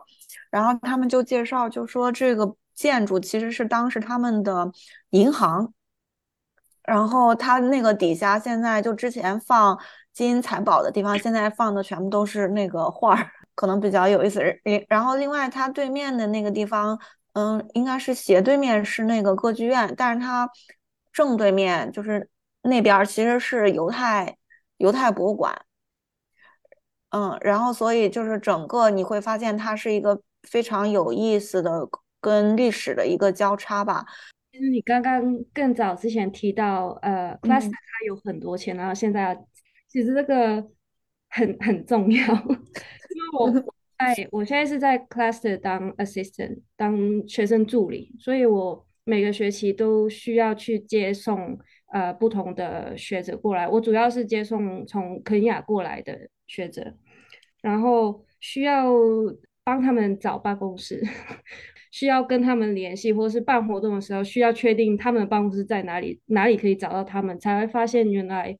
[0.49, 4.71] 然后他们就介绍，就说这个建筑其实是当时他们的
[5.09, 5.73] 银行，
[6.83, 9.77] 然后它那个底下现在就之前放。
[10.17, 14.41] 金银财宝的地方，现在放的全部都是那个画儿， 可能比较有意思。
[14.87, 16.99] 然后另外它对面的那个地方，
[17.33, 20.49] 嗯，应该是斜对面是那个歌剧院，但是它
[21.13, 22.27] 正对面就是
[22.63, 24.35] 那边其实是犹太
[24.77, 25.55] 犹太博物馆。
[27.09, 31.87] 嗯，然后所以就是整个你会发现它是一个非常有意思的
[32.21, 34.05] 跟历史的一个交叉吧。
[34.51, 39.37] 其实你刚刚更早之前提到，呃，Cluster 它有很多钱，然后现在。
[39.89, 40.61] 其实这个
[41.29, 43.49] 很很重要， 因为我
[43.97, 51.57] 在我现在是在 cluster 当 assistant 当学生助理，所以我每个学期都需要去接送
[51.93, 53.65] 呃不同的学者过来。
[53.65, 56.93] 我主要是接送从肯亚过来的学者，
[57.61, 58.87] 然后需要
[59.63, 61.01] 帮他们找办公室，
[61.97, 68.55] 需要跟他们联系，或是办活动的时候需要确定他们的办公室在哪里，哪里可以找到他们，才会发现原来。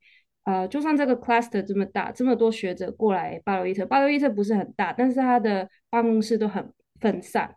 [0.46, 7.54] 呃，就算这个 cluster 这么大，这么多学者过来巴罗伊特，巴罗伊特不是很大，但是他的办公室都很分散，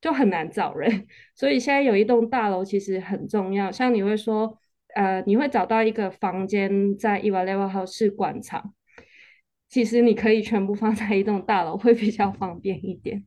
[0.00, 1.06] 就很难找人。
[1.36, 4.58] 所以现在有一栋大楼其实很重要，像你会说，
[4.96, 8.72] 呃，你会找到一个房间在 e v a l e v e House 是馆场，
[9.68, 13.22] 其实你可以全部放在一栋大楼，会比较方便一点。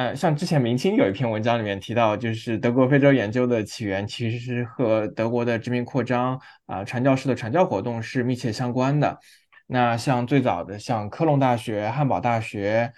[0.00, 9.18] 呃，像之前明清有一篇文章里面提到，就是德国非洲研究的起源其实是和德国的殖民扩张啊、传教士的传教活动是密切相关的。
[9.66, 12.90] 那像最早的像科隆大学、汉堡大学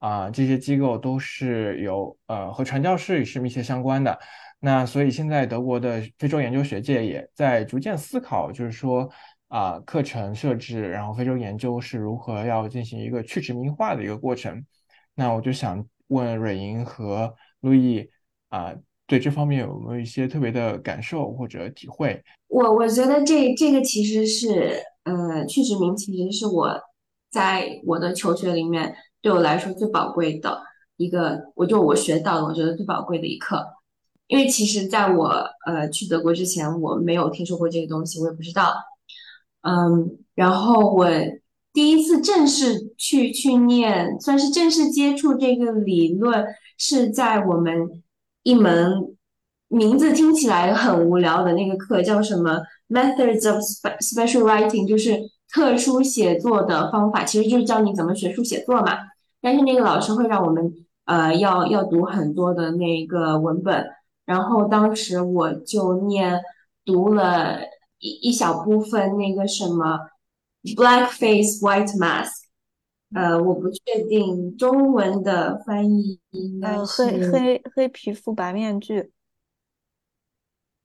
[0.00, 4.18] 啊这些机构都是有呃和传教士是密切相关的。
[4.58, 9.10] 那所以现在德国的非洲研究学界也在逐渐思考，就是说
[9.48, 14.62] 啊课程设置，然后非洲研究是如何要进行一个去殖民化的一个过程。
[15.14, 15.82] 那我就想。
[16.10, 18.08] 问蕊莹和陆毅
[18.48, 18.74] 啊，
[19.06, 22.22] 对这方面有没有一些特别的感受或者体会？
[22.48, 26.78] 我我觉得这这个其实是，呃，去殖民其实是我
[27.30, 30.60] 在我的求学里面对我来说最宝贵的
[30.96, 33.64] 一个，我就我学到的，我觉得最宝贵的一课。
[34.26, 35.26] 因为其实在我
[35.66, 38.74] 呃去德国之前，我没有听说过这个东西，我也不知道。
[39.62, 41.06] 嗯，然后我。
[41.72, 46.44] 第一次正式去去念，算是正式接触这个理论，
[46.76, 48.02] 是在我们
[48.42, 49.16] 一门
[49.68, 53.60] 名字听起来很无聊的那个课，叫什么 Methods of
[54.00, 55.16] Special Writing，就是
[55.52, 58.98] 特殊写作的方法，其实就是教你怎么学术写作嘛。
[59.40, 63.86] 但是那个老师会让我们呃要要读很多的那个文本，
[64.26, 66.40] 然后当时我就念
[66.84, 67.60] 读了
[68.00, 70.00] 一一小部分那个什么。
[70.62, 72.46] Black face, white mask。
[73.12, 79.10] 呃，我不确定中文的翻译应该是黑黑黑皮肤白面具，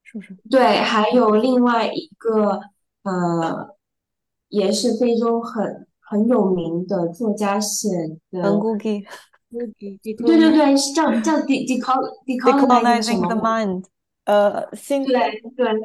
[0.01, 0.35] 是不是？
[0.49, 2.61] 对，还有另外一个
[3.03, 3.75] 呃，
[4.47, 7.89] 也是非洲很很有名的作家写
[8.31, 8.41] 的。
[9.51, 13.85] 对对对，是叫叫 De Decolonizing the Mind。
[14.23, 14.67] 呃，
[15.05, 15.75] 对对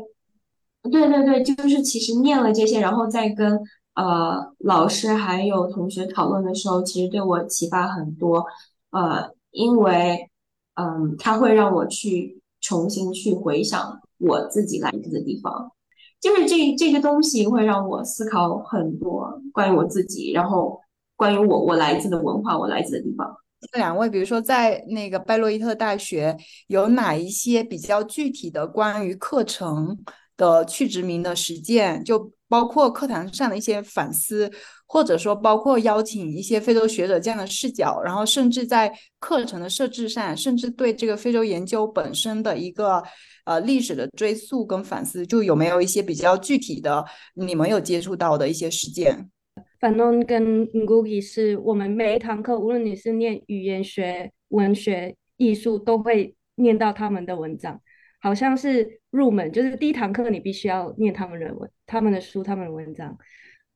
[0.91, 3.61] 对对对，就是其实念了这些，然后再跟。
[4.01, 8.47] 呃，老师还有同学讨论的时候，其实对我启发很多。
[8.93, 10.31] 呃，因为，
[10.77, 15.71] 嗯，他会让我去重新去回想我自己来自的地方，
[16.19, 20.81] 就是这这个东西会让我思考很多关于我自己，然后
[21.15, 23.37] 关于我我来自的文化，我来自的地方。
[23.71, 26.35] 这两位，比如说在那个拜洛伊特大学，
[26.69, 29.99] 有哪一些比较具体的关于课程
[30.39, 32.03] 的去殖民的实践？
[32.03, 34.51] 就包括课堂上的一些反思，
[34.85, 43.01] 或者说包括邀请一些非洲学者这样的视角，然后甚至在课程的设置上，甚至对这个非洲研究本身的一个
[43.45, 49.31] 呃历史的追溯跟反思，就有没有一些比较具体的你们有接触到的一些实践？
[49.79, 57.81] 反正跟 Ngugi 是我们每一堂课，无论你是念语言学、文学、艺术，都会念到他们的文章。
[58.21, 63.17] 好像是入门，就是第一堂课你必须要念他们的文、他们的书、他们的文章。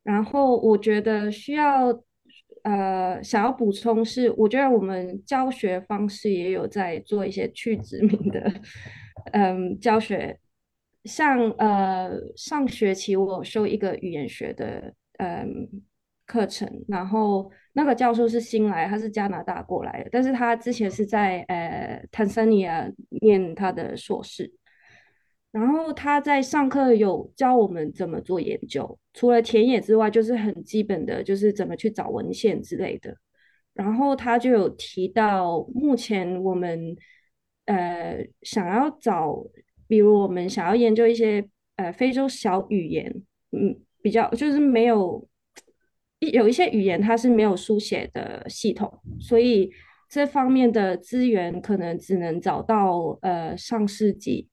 [0.02, 1.88] 然后我觉得需要
[2.62, 8.52] 呃想要补充是，我觉得我们教学方式也有在做一些去殖民的
[9.32, 10.38] 嗯教学。
[11.04, 15.68] 像呃上学期我有修一个语言学的嗯
[16.24, 24.50] 课程，然后那个教授是新来，他是加拿大过来的，但是他之前是在呃坦桑尼亚念他的硕士，
[25.54, 33.16] 然后他在上课有教我们怎么做研究，除了田野之外，就是很基本的，就是怎么去找文献之类的。
[33.72, 36.96] 然后他就有提到，目前我们
[37.66, 39.32] 呃想要找，
[39.86, 45.24] 比如我们想要研究一些呃非洲小语言，嗯，比较就是没有。
[46.32, 48.90] 有一些语言它是没有书写的系统，
[49.20, 49.70] 所以
[50.08, 54.48] 这方面的资源可能只能找到呃上世纪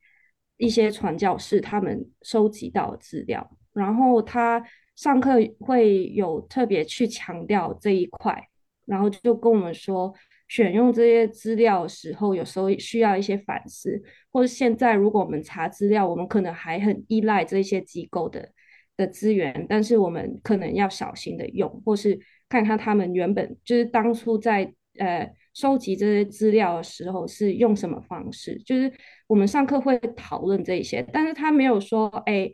[0.62, 3.58] 一些传教士他们收集到的资料。
[3.74, 4.64] 然后他
[4.96, 8.48] 上课会有特别去强调这一块，
[8.86, 10.14] 然后就跟我们说，
[10.48, 14.02] 选用这些资料的时候，有时候需要一些反思，
[14.32, 18.52] 或者现在如果我们查资料，我们可能还很依赖这些机构的。
[18.98, 28.62] 的资源，但是我们可能要小心的用，或是看看他们原本就是当初在呃收集这些资料的时候是用什么方式。
[28.66, 28.92] 就是
[29.28, 32.50] 我们上课会讨论这一些，但是他没有说，哎，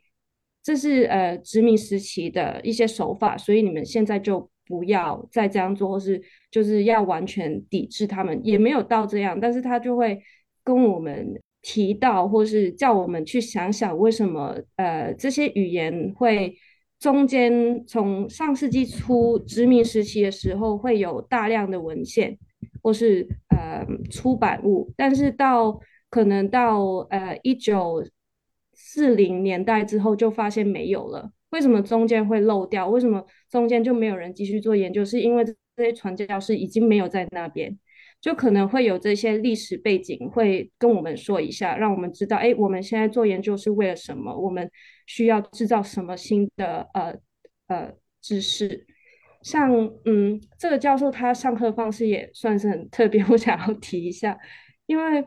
[0.63, 6.21] 这是呃殖民时期的一些手法，所以你们现在就不要再这样做，或是
[6.51, 9.39] 就是要完全抵制他们，也没有到这样。
[9.39, 10.21] 但是他就会
[10.63, 11.39] 跟我们。
[11.63, 16.55] 提到，或是叫我们去想想，为什么呃这些语言会
[16.97, 22.37] 中间从上世纪初殖民时期的时候会有大量的文献，
[22.81, 28.03] 或是呃出版物，但是到可能到呃一九
[28.73, 31.31] 四零年代之后就发现没有了。
[31.49, 32.89] 为什么中间会漏掉？
[32.89, 35.03] 为什么中间就没有人继续做研究？
[35.05, 37.77] 是因为这些传教士已经没有在那边，
[38.19, 44.37] 就可能会有这些历史背景会跟我们说一下，让我们知道，哎，我们现在做研究是为了什么？
[44.37, 44.69] 我们
[45.05, 47.15] 需要制造什么新的呃
[47.67, 48.85] 呃知识？
[49.47, 49.71] 像
[50.03, 54.37] 嗯，这个教授他上课方式也算是很特别， 我想要提一下，
[54.87, 55.25] 因为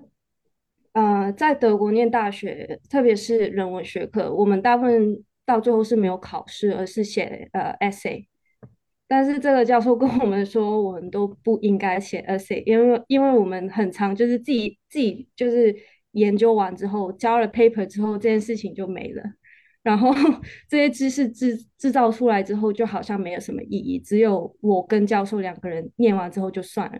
[0.92, 8.26] 呃，在德国念大学，特别是人文学科，我们大部分到最后是没有考试，而是写呃 essay。
[9.08, 15.74] 但是这个教授跟我们说，我们都不应该写 essay，因为因为我们很长就是自己自己就是
[16.10, 19.22] 研究完之后交了 paper 之后，这件事情就没了。
[19.82, 20.10] 然后
[20.68, 26.98] 这些知识制制造出来之后，就好像没有什么意义，只有我跟教授两个人念完之后就算了。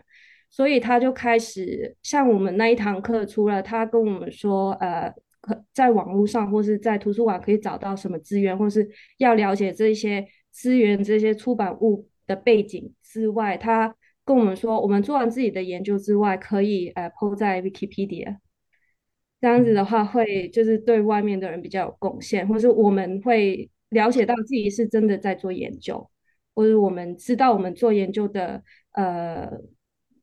[0.49, 5.09] 所以他就开始像我们那一堂课，除了他跟我们说，呃，
[5.39, 8.85] 可在网络上或是在图书馆可以找到什么资源，或是
[9.17, 18.37] 要了解这些资源、这些出版物的背景之外，他跟我们说，我们做完自己的研究之外，可以呃，po 在 Wikipedia。
[19.41, 26.09] 这样子的话，会就是对外面的人比较有贡献，或是我们会了解到自己是真的在做研究，
[26.53, 28.63] 或者我们知道我们做研究的
[28.93, 29.51] 呃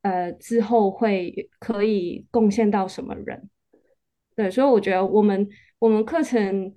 [0.03, 3.51] 呃之后会可以贡献到什么人。
[4.37, 5.49] 对，所以我觉得我们
[5.79, 6.75] 我们课程。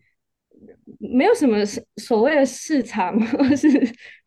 [1.01, 1.57] 没有什么
[1.97, 3.67] 所谓的市场 或是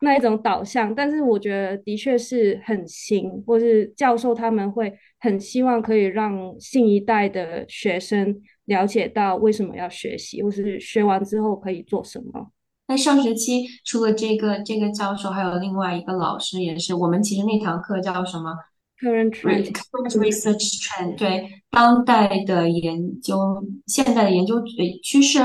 [0.01, 12.51] 那一种导向，但是我觉得的确是很新，或是教授他们会很希望可以让新一代的学生了解到为什么要学习，或是学完之后可以做什么。
[12.87, 18.53] 那上学期除了这个这个教授，还有另外一个老师，也是我们其实那堂课叫什么
[19.01, 19.73] ？Current trade
[20.15, 24.63] research trend 对当代的研究、现在的研究
[25.03, 25.39] 趋势，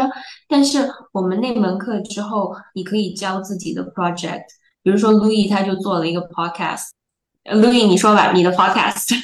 [0.49, 4.45] 但是我们那门课之后，你可以教自己的 project，
[4.85, 9.15] 比如说 Louis 他就做了一个 podcast，Louis 你说吧，你的 podcast。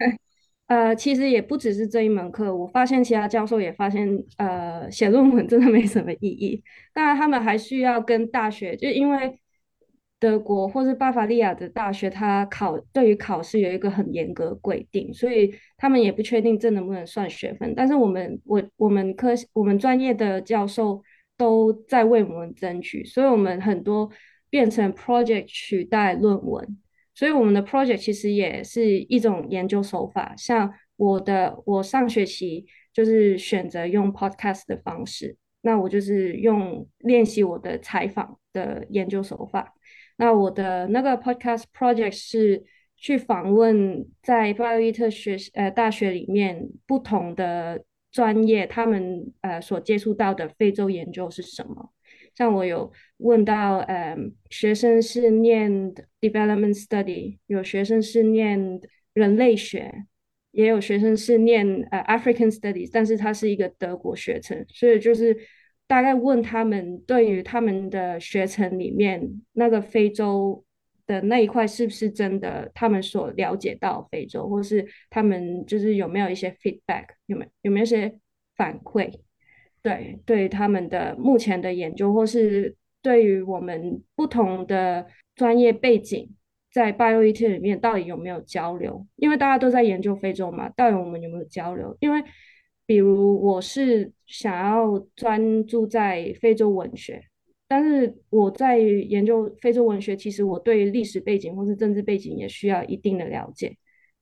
[0.68, 4.08] 呃，其实也不只是这一门课，我发现其他教授也发现，
[4.38, 6.62] 呃，写论文真的没什么意义。
[6.94, 9.38] 当然，他们还需要跟大学，就因为。
[10.18, 17.74] 德国或是巴伐利亚的大学，它考对于考试有一个很严格规定，所以他们也不确定这能不能算学分。
[17.74, 21.02] 但是我们我我们科我们专业的教授
[21.36, 24.10] 都在为我们争取，所以我们很多
[24.48, 26.78] 变成 project 取代论文，
[27.14, 30.34] 所以我们的 project 其实也是一种研究手法。
[30.38, 39.74] 像我的我上学期就是选择用 podcast 的方式，那我就是用练习我的采访的研究手法。
[40.16, 42.64] 那我的那个 podcast project 是
[42.96, 51.92] 去访问在巴洛伊特学呃大学里面不同的专业，他们呃所接触到的非洲研究是什么？
[52.34, 58.80] 像我有问到，嗯，学生是念 development study，有学生是念
[59.12, 59.92] 人类学，
[60.52, 65.36] 也有学生是念呃 African studies，但是它是一个德国学生，所以就是。
[65.86, 70.64] 大概问他们对于他们的学程里面那个非洲
[71.06, 78.18] 的那一块是不是真的，他们所了解到非洲，或是他们就是有没有一些 feedback，有没有有没有一些
[78.56, 79.12] 反馈？
[79.82, 85.06] 对，对他们的目前的研究，或是对于我们不同的
[85.36, 86.34] 专业背景，
[86.72, 89.06] 在 BioET 里面到底有没有交流？
[89.14, 91.96] 因为大家都在研究非洲嘛，到底我们有没有交流？
[92.00, 92.20] 因为
[92.86, 97.20] 比如我是想要专注在非洲文学，
[97.66, 103.76] 但是我在研究非洲文学，其实我对历史背景或是政治背景也需要一定的了解，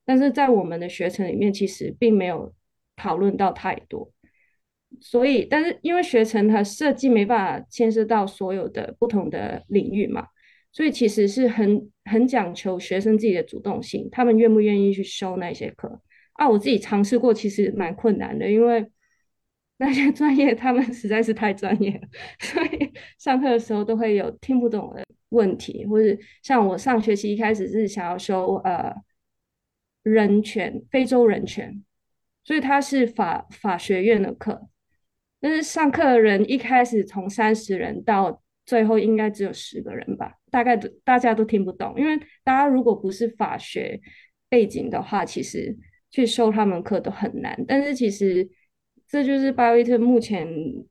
[0.04, 2.54] 但是在我们的学程里面，其实并没有
[2.96, 4.10] 讨论到太多。
[5.00, 10.24] 所以，但是因为学程它设计没办法牵涉到所有的不同的领域嘛，
[10.72, 16.00] 所以其实是很很讲求学生自己的主动性，他们愿不愿意去修那些课。
[16.34, 18.84] 啊，我自己尝试过，其实蛮困难的，因为
[19.78, 22.08] 那些专业他们实在是太专业了，
[22.40, 28.94] 所以上课的时候都会有听不懂的问题，或者像我上学期一开始是想要修呃
[30.04, 31.84] 人权，非洲人权，
[32.44, 34.68] 所以他是法法学院的课，
[35.40, 44.00] 但是上课的人一开始从三十人到最后应该只有十个人吧，大概大家都听不懂，因为大家如果不是法学
[44.48, 45.76] 背景的话，其实。
[46.14, 48.48] 去修他们课都很难，但是其实
[49.08, 50.46] 这就是巴威特目前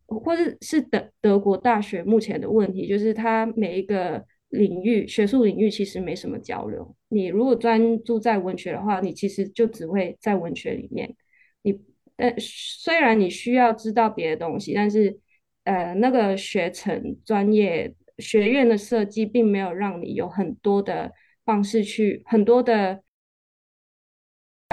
[0.06, 6.94] 或者是德德国大学目前的问题，就是他每一个领域、学术领域其实没什么交流。
[7.08, 11.16] 你如果专注在文学的话，你其实就只会在文学里面。
[11.62, 11.80] 你
[12.18, 15.18] 呃，虽然你需要知道别的东西，但是
[15.64, 21.14] 呃，那个学程、专业学院的设计并没有让你有很多的
[21.46, 23.02] 方式去很多的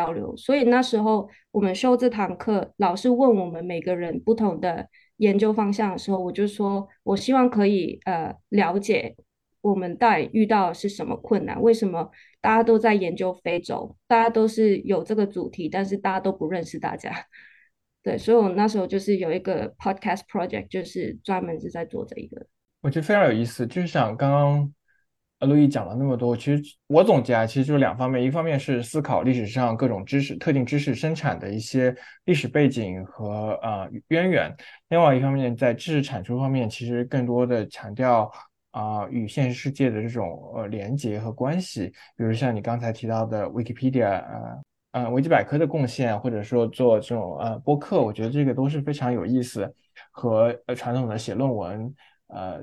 [0.04, 0.36] 交流。
[0.36, 9.16] 所以那时候我们修这堂课，老师问我们每个人不同的研究方向的时候，我就说我希望可以呃了解。
[9.62, 11.60] 我们到底遇到是什么困难？
[11.60, 13.94] 为什么大家都在研究非洲？
[14.06, 17.12] 大家都是有这个主题，但是大家都不认识大家。
[18.02, 22.46] 对，所以我那时候就是有一个 podcast project，就是专门是在做这一个。
[22.80, 24.72] 我觉得非常有意思，就是想刚刚
[25.46, 34.50] 路易讲了那么多，其实我总结啊，其实就是两方面，一方面是思考历史上各种知识、特定知识生产的一些历史背景和呃渊源；
[34.88, 38.30] 另外一方面，在知识产出方面，其实更多的强调。
[38.72, 44.62] 啊，与现实世界的这种呃连接和关系，比如像你刚才提到的 Wikipedia，呃
[44.92, 49.74] 呃维基百科的贡献，或者说做这种呃播客，我觉得这个都是非常有意思，
[50.12, 51.92] 和呃传统的写论文，
[52.28, 52.60] 呃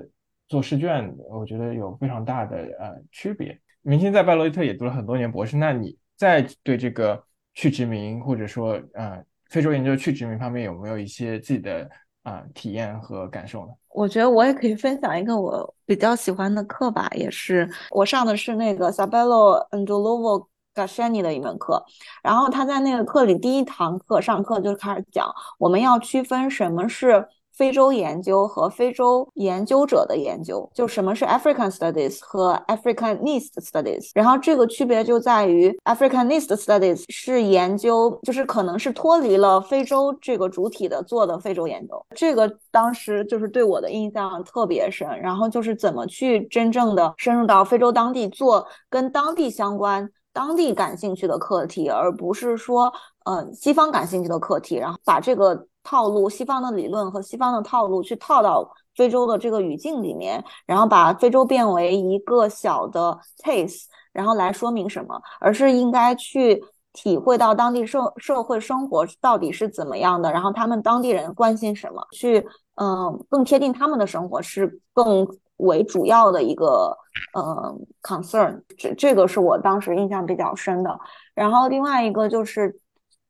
[0.48, 3.58] 做试卷，我觉得有非常大的呃区别。
[3.82, 7.22] 明星在拜洛伊特也读了很多年博士，那你在对这个
[7.54, 11.88] 去殖民或者说呃非洲研究去殖民方面有没有一些自己的？
[12.24, 13.72] 啊，体验和感受呢？
[13.94, 21.82] 我觉得我也可以分享一个我比较喜欢的课吧，也是我上的是那个 Sabelo Angelovo Gasciani 的一门课，
[22.22, 27.26] 然后他在那个课里第一堂课上课就开始讲，我们要区分什么是。
[27.58, 45.08] 非洲研究和非洲研究者的研究，就什么是 African Studies 和 Africanist Studies，然后这个区别就在于 Africanist Studies 是研究，就是可能是脱离了非洲这个主体的做的非洲研究，这个当时就是对我的印象特别深。
[45.20, 52.92] 然后就是怎么去真正的深入到非洲当地做跟当地相关、当地感兴趣的课题，而不是说，
[53.24, 55.66] 嗯，西方感兴趣的课题，然后把这个。
[55.84, 66.62] 套路西方的理论和西方的套路去套到非洲的这个语境里面，然后把非洲变为一个小的 case，然后来说明什么，而是应该去
[66.92, 75.26] 体会到当地社社会生活到底是怎么样的，然后他们当地人关心什么，去嗯更贴近他们的生活是更
[75.58, 76.96] 为主要的一个
[77.34, 80.98] 呃 concern，这这个是我当时印象比较深的。
[81.34, 82.80] 然后另外一个就是。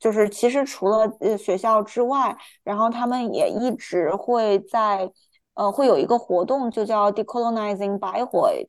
[0.01, 5.11] 就是其实除了呃学校之外，然后他们也一直会在，
[5.55, 8.69] 呃，会有一个活动，就叫 Decolonizing Bayreuth，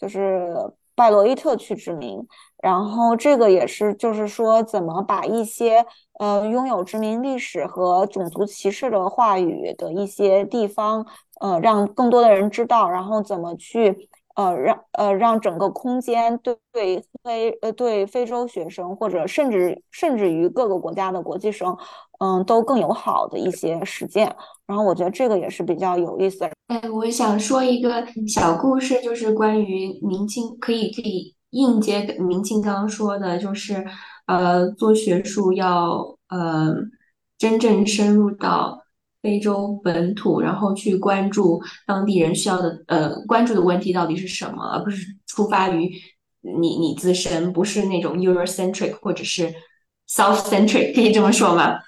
[0.00, 0.52] 就是
[0.96, 2.18] 拜罗伊特去殖民。
[2.60, 5.86] 然后这个也是，就是说怎么把一些
[6.18, 11.06] 呃拥有殖民历史和种族歧视的话语的一些地方，
[11.40, 14.08] 呃，让更多的人知道，然后怎么去。
[14.36, 21.76] 呃，让呃让整个空间对对非呃对非洲学生或者甚至甚至于各个国家的国际生，
[22.18, 24.34] 嗯，都更友好的一些实践。
[24.66, 26.44] 然后我觉得这个也是比较有意思。
[26.66, 33.86] 哎，我想说一个小故事，就是关于明清，可以可以应接明清刚刚说的，就是
[34.26, 36.74] 呃做学术要呃
[37.38, 38.83] 真正深入到。
[39.24, 45.90] 非洲本土，然后去关注当地人需要的呃关注的问题到底是什么，而不是出发于
[46.42, 49.50] 你你自身，不是那种 Eurocentric 或者是
[50.06, 51.78] South Centric，可以这么说吗？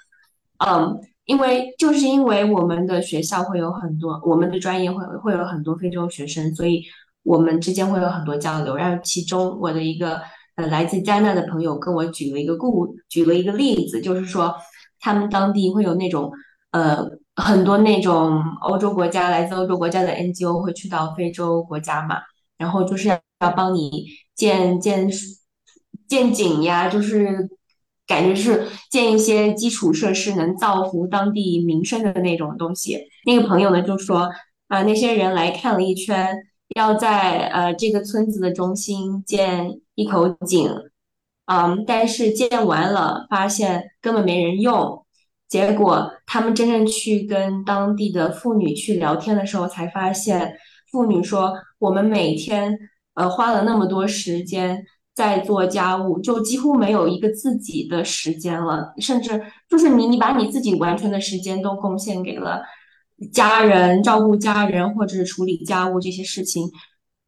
[0.65, 6.81] 嗯，因为就是因为我们的学校会有很多，我们的专业会会有很多非洲学生，所以
[7.21, 8.75] 我们之间会有很多交流。
[8.75, 10.19] 然后其中我的一个
[10.55, 14.55] 呃来自加拿大的朋友跟我举了一个故举了一个例子，就是说
[14.99, 16.31] 他们当地会有那种
[16.71, 17.07] 呃。
[17.37, 22.17] 很多那种欧洲国家来自欧洲国家的 NGO 会去到非洲国家嘛，
[22.57, 23.19] 然后就是要
[23.55, 25.07] 帮你建建
[26.07, 27.47] 建景呀，就是
[28.07, 33.07] 感觉是建一些基础设施能造福当地民生的那种东西。
[33.25, 34.31] 那个朋友呢就说
[34.67, 36.35] 啊，那些人来看了一圈，
[36.75, 40.71] 要在呃这个村子的中心建一口井，
[41.45, 45.03] 嗯，但是建完了发现根本没人用。
[45.49, 50.53] 结果他们真正去跟当地的妇女去聊天的时候，才发现
[50.91, 52.77] 妇女说：“我们每天
[53.13, 54.83] 呃花了那么多时间
[55.15, 58.93] 在做家务，就几乎没有一个自己的时间了。
[58.99, 62.61] 甚至就是你，你把你自己完全的时间都贡献给了
[63.31, 66.69] 家人，照顾家人或者是处理家务这些事情。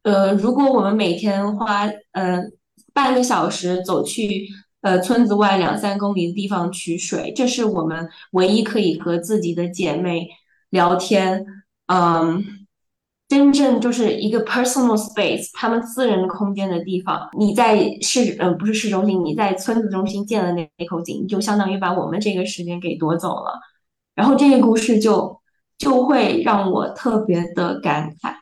[0.02, 2.42] 呃，如果我们每天花呃
[2.92, 4.46] 半个小时走去。”
[4.82, 10.28] 呃，村子外两三公里的地方取水，这是我们唯一可以和自己的姐妹
[10.70, 11.44] 聊天，
[11.86, 12.42] 嗯，
[13.28, 17.28] 真正就是一个 personal space，他们私人空间的地方。
[17.38, 23.60] 你在市，呃，不是市中心，你在村子中心建了那那口井，就相当于把我们这个时间给夺走了。
[24.14, 25.40] 然后这个故事就
[25.78, 28.34] 就会让我特别的感慨。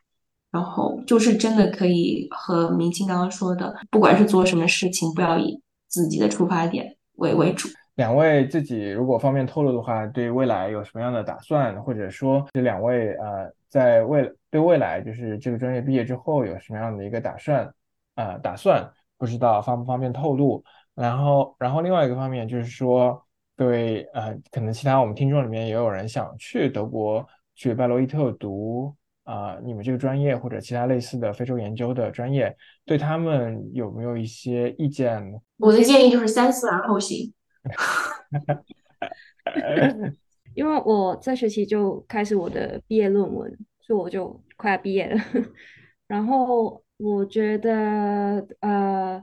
[0.50, 7.68] 然后就是真的可以和明清刚刚说的，不管是做什么事情，不要以自己的出发点为为主。
[7.96, 17.68] 两位自己如果方便透露的话，对未来有什么样的打算，或者说这两位呃，在未对未来就是这个专业毕业之后有什么样的一个打算
[18.14, 18.38] 啊？
[18.38, 20.62] 打算不知道方不方便透露。
[20.94, 23.20] 然后，然后另外一个方面就是说，
[23.56, 28.94] 对呃，可能其他我们听众里面也有人想去德国去拜洛伊特读
[29.28, 32.56] 啊，你们这个专业或者其他类似的非洲研究的专业，
[32.86, 35.22] 对他们有没有一些意见？
[35.60, 37.30] 我的建议就是三思而后行。
[40.54, 45.20] 因为我这学期就开始我的毕业论文，所以我就快要毕业了。
[46.08, 49.22] 然后我觉得，呃，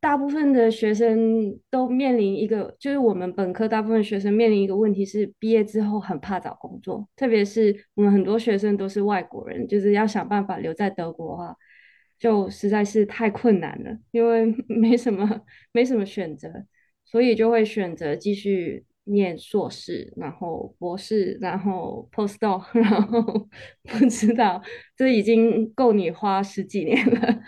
[0.00, 11.56] 大部分的学生都面临一个，就是我们本科大部分学生面临一个问题是，毕业之后很怕找工作，特别是我们很多学生都是外国人，就是要想办法留在德国的话。
[12.18, 15.40] 就实在是太困难了，因为 没什么
[15.72, 16.48] 没什么选择，
[17.04, 23.20] 所以就会选择继续念硕士，然后博士，然后 postdoc， 然后
[23.82, 24.62] 不知道
[24.96, 27.40] 这已经够你花十几年了。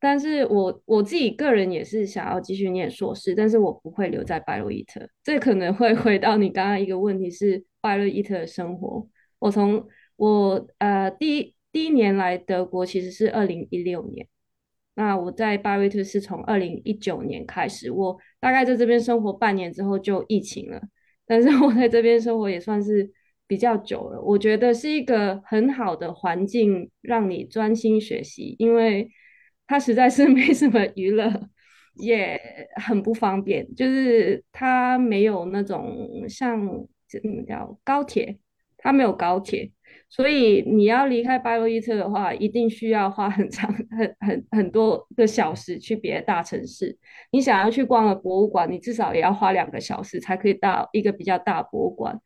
[0.00, 5.08] 但是我我自己个人也是想要继续念硕士，但是我不会留在拜洛伊特。
[5.22, 9.06] 这可能会回到你刚刚一个问题是拜洛伊特的生活。
[9.38, 9.86] 我从
[10.16, 11.54] 我呃第。
[11.70, 14.26] 第一年来德国其实是二零一六年，
[14.94, 20.80] 那我在巴瑞特是从二零一九年开始，我大概在这边生活半年之后就疫情了，
[21.26, 23.12] 但是我在这边生活也算是
[23.46, 29.10] 比较久了，我觉得是一个很好的环境让你专心学习，因为
[29.68, 31.32] 它实在是 没什么娱乐，
[31.94, 32.40] 也
[32.76, 36.58] 很不方便，就是它没有那种像
[37.08, 38.38] 怎么叫高铁，
[38.76, 39.70] 它没有高铁。
[40.10, 46.96] 所以你要离开拜洛伊特的话，一定需要花很长、很很很多个小时去别的大城市。
[47.30, 52.18] 你想要去逛个博物馆，你至少也要花两个小时才可以到一个比较大博物馆。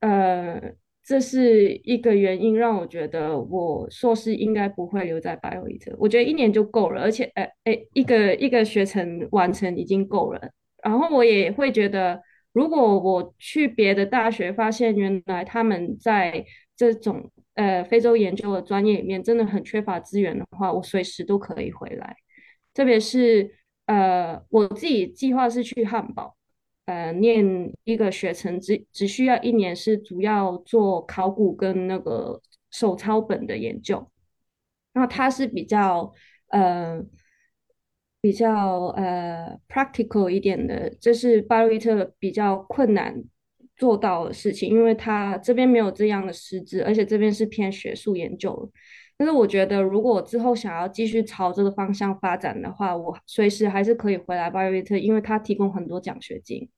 [0.00, 0.60] 呃，
[1.04, 5.92] 这是一个原因让我觉得我硕士应该不会留在拜洛伊特。
[5.98, 10.40] 我觉得一年就够了，而且，哎哎，一个一个学程完成已经够了。
[10.82, 12.20] 然后我也会觉得，
[12.52, 16.44] 如果我去别的大学，发现原来他们在
[16.76, 22.16] 这种呃非洲研究的专业里面真的很缺乏资源的话，我随时都可以回来。
[22.74, 23.50] 特别是
[23.86, 26.34] 呃我自己计划是去汉堡，
[26.86, 34.10] 呃念一个学程，只只需要一年，是主要做考古跟那个手抄本的研究。
[34.92, 36.12] 然后它是比较
[36.48, 37.02] 呃
[38.20, 43.22] 比较呃 practical 一点的，这是巴瑞特比较困难。
[43.74, 48.70] 做到的事情，因为他这边没有这样的师资，而且这边是偏学术研究。
[49.22, 56.68] 但是我觉得，如果我之后想要继续朝这个方向发展的话，我随时还是可以回来巴瑞特，因为他提供很多奖学金、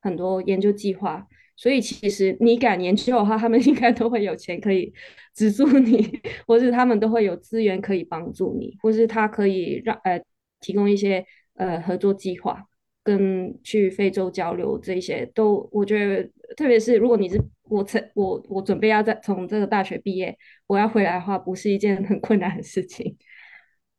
[0.00, 1.26] 很多研究计划。
[1.54, 4.90] 所以其实你敢研究的话，他们应该都会有钱可以
[5.34, 10.18] 资助你，或是他们都会有资源可以帮助你，或是他可以让呃
[10.60, 11.22] 提供一些
[11.56, 12.64] 呃合作计划。
[13.04, 20.36] 跟去非洲交流这些都，我觉得，特别是如果你是我，曾我我准备要在从这个大学毕业，
[20.66, 23.16] 我要回来的话，不是一件很困难的事情。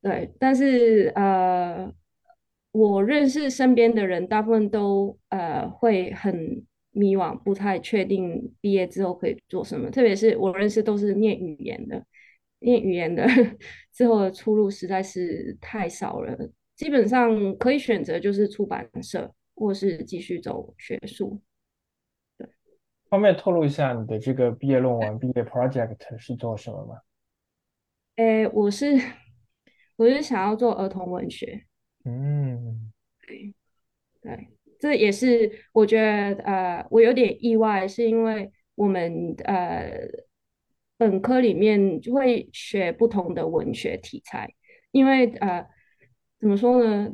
[0.01, 1.91] 对，但是呃，
[2.71, 9.89] 我认识身边的人，大部分都呃会很迷惘，不太确定毕业之后可以做什么。
[9.89, 12.05] 特别是我认识都是念语言的，
[12.59, 13.25] 念语言的
[13.93, 16.37] 之后的出路实在是太少了。
[16.75, 21.39] 基本上可以选择就是出版社，或是继续走学术。
[23.13, 26.95] 对，方便透露一下你的这个毕业论文、毕业 project 是做什么吗？
[28.15, 28.99] 诶，我是
[29.97, 31.63] 我是想要做儿童文学。
[32.05, 32.91] 嗯，
[33.27, 33.53] 对
[34.19, 34.49] 对，
[34.79, 39.91] 这也是我觉得呃，我有点意外，是因为我们呃
[40.97, 44.51] 本科里面就会学不同的文学题材，
[44.91, 45.67] 因为呃。
[46.39, 47.09] 怎么说呢？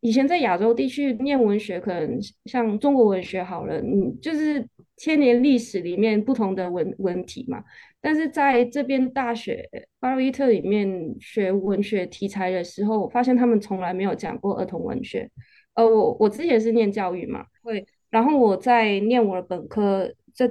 [0.00, 7.62] 以前在亚洲地区念文学，可能像中国文学好了，你就是千年历史里面不同的文文体嘛。
[8.00, 15.30] 但是在这边大学巴洛伊特里面学文学题材的时候，我发现他们从来没有讲过儿童文学。
[15.74, 20.50] 呃，我我之前是念教育嘛，会，然后我在念我的本科这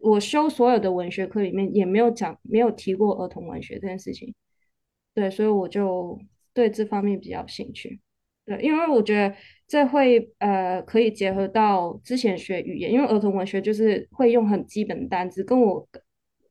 [0.00, 4.32] 我修所有的文学课里面也没有讲，没有提过儿童文学这件事情。
[5.12, 6.18] 对，所以我就
[6.54, 8.00] 对这方面比较兴趣。
[8.50, 9.32] 对，因为我觉得
[9.68, 15.88] 这会呃可以结合到之前学语言，因为儿童文学就是会用很基本的单词，跟我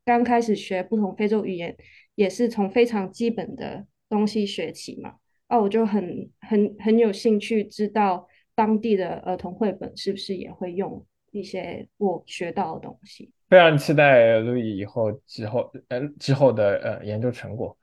[0.05, 1.75] 刚开始学不同非洲语言
[2.15, 5.15] 也是从非常基本的东西学起嘛。
[5.49, 8.25] 哦，我就很很很有兴趣知道
[8.55, 13.29] 当地的儿童绘本是不是也会用一些我学到的东西。
[13.49, 17.77] 非常期待路易以后之后呃之后的呃研究成果。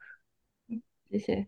[1.07, 1.45] 谢谢。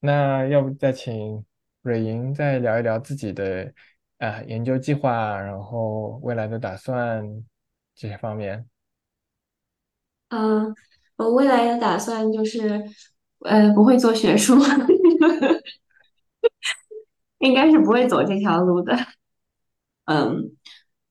[0.00, 1.44] 那要不再请
[1.82, 3.72] 蕊莹再聊一聊自己的
[4.18, 7.24] 啊研究计划，然后未来的打算
[7.94, 8.68] 这些方面。
[10.30, 10.74] 嗯，
[11.16, 12.84] 我未来的打算就是，
[13.40, 14.54] 呃，不会做学术，
[17.38, 18.94] 应该是不会走这条路的。
[20.04, 20.56] 嗯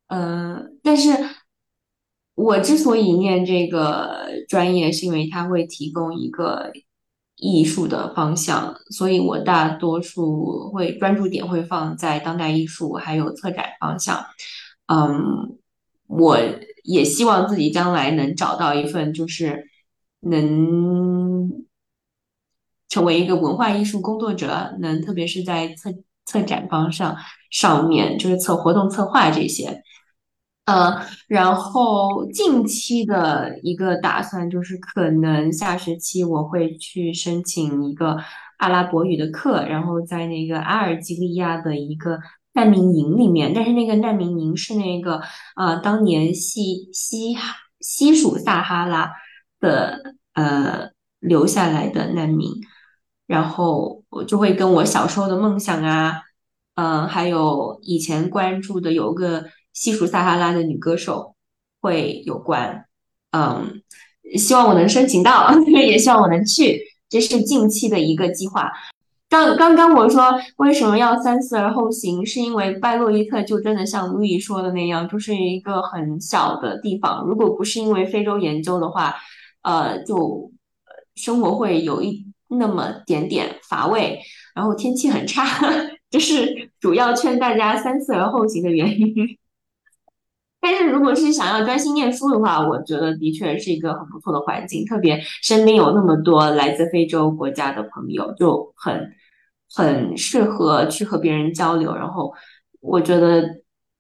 [0.08, 1.10] 嗯，但是
[2.36, 6.72] 我之所以念这个专业，是因为它会提供一个。
[7.38, 14.26] 艺术的方向，所以我大多数会专注点会放在当代艺术还有策展方向。
[14.88, 15.58] 嗯，
[16.08, 16.38] 我
[16.84, 19.70] 也希望自己将来能找到一份就是
[20.22, 21.52] 能
[22.90, 25.94] 成为一个文化艺术工作者，能特别是在策
[26.26, 27.16] 策展方向
[27.52, 29.84] 上面，就是策活动策划这些。
[30.68, 38.18] 呃，然后近期的一个打算就是，可能下学期我会去申请一个
[38.58, 42.20] 阿拉伯语的课，然后在那个阿尔及利亚的一个
[42.52, 43.54] 难民营里面。
[43.54, 45.22] 但是那个难民营是那个
[45.56, 47.38] 呃，当年西西
[47.80, 49.14] 西属撒哈拉
[49.62, 50.90] 的呃
[51.22, 52.52] 留下来的难民，
[53.26, 56.24] 然后我就会跟我小时候的梦想啊，
[56.76, 59.46] 嗯，还有以前关注的有个。
[59.78, 61.36] 西属撒哈拉的女歌手
[61.80, 62.86] 会有关，
[63.30, 63.84] 嗯，
[64.36, 68.72] 希望我能申请到， 也希望我能去，这是近期的一个计划。
[69.30, 77.24] 刚刚刚我说为什么要三思而后行，是因为拜洛伊特就真的像路易说的那样，就是一个很小的地方。
[77.28, 79.14] 如果不是因为非洲研究的话，
[79.62, 80.52] 呃，就
[81.14, 84.20] 生活会有一那么点点乏味，
[84.56, 85.46] 然后天气很差，
[86.10, 89.14] 这是主要劝大家三思而后行的原因。
[90.70, 99.14] 但是如果是想要专心念书的话，我觉得的确是一个很不错的环境，特别身边有那么多来自非洲国家的朋友，就很
[99.74, 101.96] 很适合去和别人交流。
[101.96, 102.34] 然后
[102.82, 103.44] 我觉得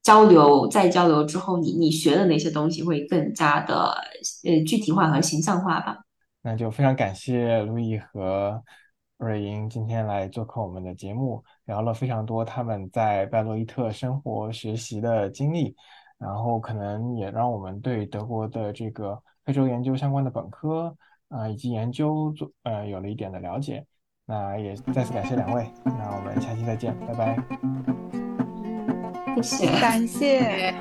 [0.04, 3.96] 交流在交流之后，你你学的那些东西会更加的
[4.44, 6.00] 呃具体化和形象化吧。
[6.42, 8.62] 那就非常感谢路易和
[9.18, 15.74] 瑞英今天来做客我们的节目，聊了非常多他们在拜洛伊特生活学习的经历。
[16.18, 20.96] 然后可能也让我们对德国的这个非洲研究相关的本科
[21.30, 23.86] 啊以及研究做呃有了一点的了解。
[24.26, 27.38] 那也再次感谢两位，那我们下期再见，拜拜。
[29.36, 30.74] 谢谢，感谢。